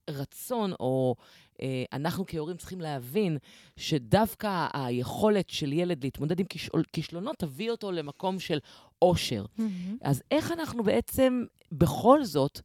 [0.10, 1.16] רצון, או
[1.62, 3.38] אה, אנחנו כהורים צריכים להבין
[3.78, 6.46] שדווקא היכולת של ילד להתמודד עם
[6.94, 8.60] כישלונות תביא אותו למקום של
[9.02, 9.46] אושר.
[10.02, 12.62] אז איך אנחנו בעצם בכל זאת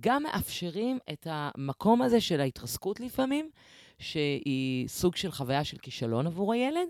[0.00, 3.50] גם מאפשרים את המקום הזה של ההתרסקות לפעמים,
[3.98, 6.88] שהיא סוג של חוויה של כישלון עבור הילד,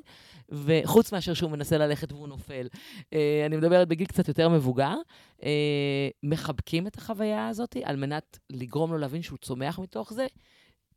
[0.49, 2.69] וחוץ מאשר שהוא מנסה ללכת והוא נופל.
[3.13, 4.95] אה, אני מדברת בגיל קצת יותר מבוגר,
[5.43, 10.27] אה, מחבקים את החוויה הזאת על מנת לגרום לו להבין שהוא צומח מתוך זה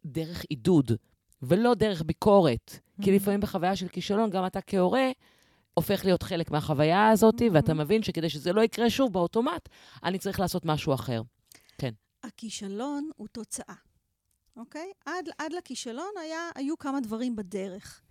[0.05, 0.91] דרך עידוד,
[1.41, 2.79] ולא דרך ביקורת.
[3.01, 3.13] כי Mhm.
[3.13, 5.09] לפעמים בחוויה של כישלון, גם אתה כהורה,
[5.73, 7.45] הופך להיות חלק מהחוויה הזאת, Mhm.
[7.51, 9.69] ואתה מבין שכדי שזה לא יקרה שוב באוטומט,
[10.03, 11.21] אני צריך לעשות משהו אחר.
[12.23, 13.75] הכישלון הוא תוצאה,
[14.59, 14.91] אוקיי?
[15.05, 18.01] עד, עד לכישלון היה, היו כמה דברים בדרך.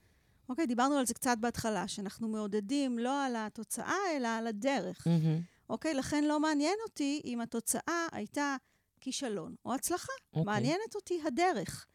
[0.49, 0.67] אוקיי?
[0.67, 5.07] דיברנו על זה קצת בהתחלה, שאנחנו מעודדים לא על התוצאה, אלא על הדרך.
[5.07, 5.41] מהמם.
[5.71, 5.95] אוקיי?
[5.95, 8.57] לכן לא מעניין אותי אם התוצאה הייתה
[9.01, 10.13] כישלון או הצלחה.
[10.33, 10.45] אוקיי.
[10.45, 11.87] מעניינת אותי הדרך,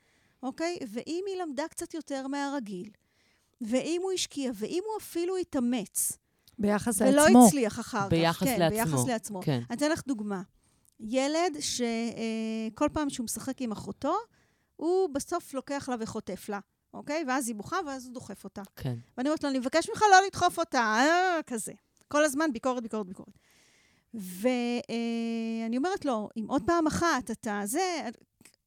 [0.43, 0.77] אוקיי?
[0.87, 2.89] ואם היא למדה קצת יותר מהרגיל,
[3.61, 6.17] ואם הוא השקיע, ואם הוא אפילו התאמץ,
[6.59, 7.47] ביחס ולא לעצמו.
[7.47, 8.09] הצליח אחר כך.
[8.09, 8.77] ביחס כן, לעצמו.
[8.77, 9.41] ביחס לעצמו.
[9.43, 9.61] כן.
[9.69, 10.41] אני אתן לך דוגמה.
[10.99, 14.15] ילד שכל פעם שהוא משחק עם אחותו,
[14.83, 16.59] הוא בסוף לוקח לה וחוטף לה,
[16.93, 17.23] אוקיי?
[17.27, 18.61] ואז היא בוכה, ואז הוא דוחף אותה.
[18.75, 18.95] כן.
[19.17, 21.71] ואני אומרת לו, אני מבקש ממך לא לדחוף אותה, אה, כזה.
[22.07, 23.37] כל הזמן ביקורת, ביקורת, ביקורת.
[24.13, 28.01] ואני אומרת לו, אם עוד פעם אחת אתה זה,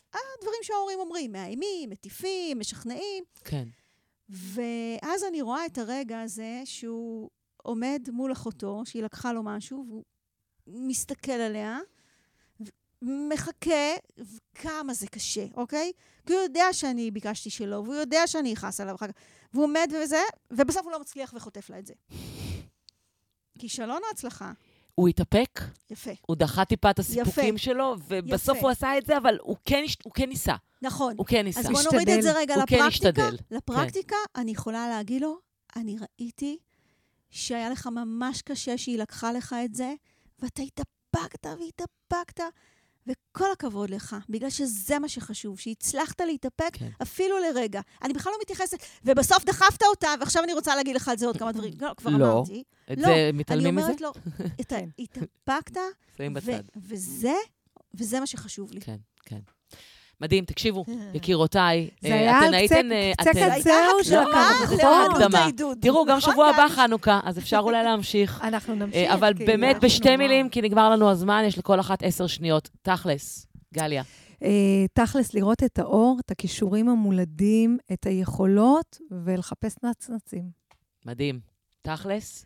[0.09, 3.69] הדברים שההורים אומרים, מאיימים, מטיפים, משכנעים, כן.
[4.29, 10.05] ואז אני רואה את הרגע הזה שהוא עומד מול אחותו, שהיא לקחה לו משהו, והוא
[10.67, 11.79] מסתכל עליה,
[13.03, 15.93] מחכה, וכמה זה קשה, אוקיי?
[16.27, 19.15] כי הוא יודע שאני ביקשתי שלא, והוא יודע שאני אכעס עליו אחר כך,
[19.55, 21.95] והוא עומד וזה, ובסוף הוא לא מצליח וחוטף לה את זה.
[23.59, 24.53] כישלון או הצלחה?
[24.95, 26.11] הוא התאפק, יפה.
[26.27, 27.65] הוא דחה טיפה את הסיפוקים יפה.
[27.65, 28.67] שלו, ובסוף יפה.
[28.67, 30.55] הוא עשה את זה, אבל הוא כן, הוא כן ניסה.
[30.83, 31.15] נכון.
[31.19, 31.61] הוא כן ניסה.
[31.61, 31.93] אז בוא השתדל.
[31.93, 32.87] נוריד את זה רגע הוא כן לפרקטיקה.
[32.87, 33.37] השתדל.
[33.51, 35.39] לפרקטיקה, אני יכולה להגיד לו,
[35.77, 36.59] אני ראיתי
[37.31, 39.95] שהיה לך ממש קשה שהיא לקחה לך את זה,
[40.39, 42.41] ואתה התאפקת והתאפקת,
[43.07, 46.89] וכל הכבוד לך, בגלל שזה מה שחשוב, שהצלחת להתאפק כן.
[47.03, 47.81] אפילו לרגע.
[48.03, 51.37] אני בכלל לא מתייחסת, ובסוף דחפת אותה, ועכשיו אני רוצה להגיד לך על זה עוד
[51.37, 51.73] כמה דברים.
[51.81, 52.33] לא, כבר לא.
[52.33, 52.63] אמרתי.
[52.93, 53.87] את לא, זה, אני מתעלמים מזה?
[53.87, 54.13] אומרת לו,
[54.61, 55.81] אתה התאפקת,
[56.17, 56.51] שמים ו-.
[56.77, 57.35] וזה,
[57.95, 58.81] וזה מה שחשוב לי.
[58.81, 59.41] כן, כן.
[60.21, 62.75] מדהים, תקשיבו, יקירותיי, זה אה, היה אתן על הייתן...
[62.89, 64.77] קצה- אה, קצה אתן- קצהו של לא, הקרחון.
[64.77, 65.39] זה ההקדמה.
[65.39, 65.79] העידוד.
[65.81, 66.67] תראו, גם נכון, שבוע הבא?
[66.69, 68.41] חנוכה, אז אפשר אולי להמשיך.
[68.49, 68.97] אנחנו נמשיך.
[69.11, 72.71] אה, אבל כי באמת, בשתי מילים, כי נגמר לנו הזמן, יש לכל אחת עשר שניות.
[72.83, 74.03] תכלס, גליה.
[74.95, 80.51] תכלס, לראות את האור, את הכישורים המולדים, את היכולות, ולחפש נצנצים.
[81.07, 81.41] מדהים.
[81.83, 82.45] תכלס,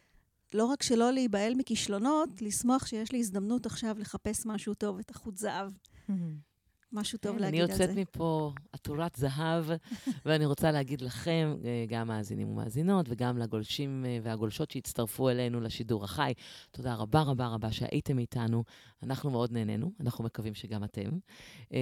[0.55, 5.37] לא רק שלא להיבהל מכישלונות, לשמוח שיש לי הזדמנות עכשיו לחפש משהו טוב, את החוט
[5.37, 5.69] זהב.
[6.93, 7.85] משהו טוב כן, להגיד אני על זה.
[7.85, 9.65] יוצאת מפה עטורת זהב,
[10.27, 16.05] ואני רוצה להגיד לכם, אה, גם מאזינים ומאזינות, וגם לגולשים אה, והגולשות שהצטרפו אלינו לשידור
[16.05, 16.33] החי,
[16.71, 18.65] תודה רבה רבה רבה שהייתם איתנו.
[19.03, 21.11] אנחנו מאוד נהנינו, אנחנו מקווים שגם אתם.
[21.73, 21.79] אה,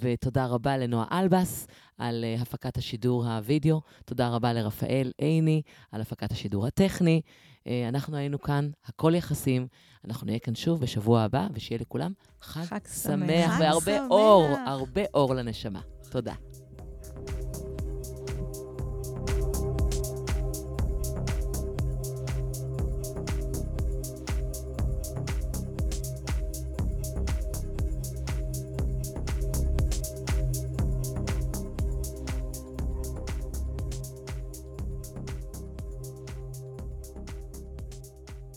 [0.00, 1.66] ותודה רבה לנועה אלבס
[1.98, 3.80] על הפקת השידור הווידאו.
[4.04, 5.62] תודה רבה לרפאל עיני
[5.92, 7.20] על הפקת השידור הטכני.
[7.66, 9.66] אה, אנחנו היינו כאן, הכל יחסים.
[10.04, 14.46] אנחנו נהיה כאן שוב בשבוע הבא, ושיהיה לכולם חג, חג שמח, שמח והרבה חג אור,
[14.66, 15.80] הרבה אור לנשמה.
[16.10, 16.34] תודה.
[17.16, 17.55] thank you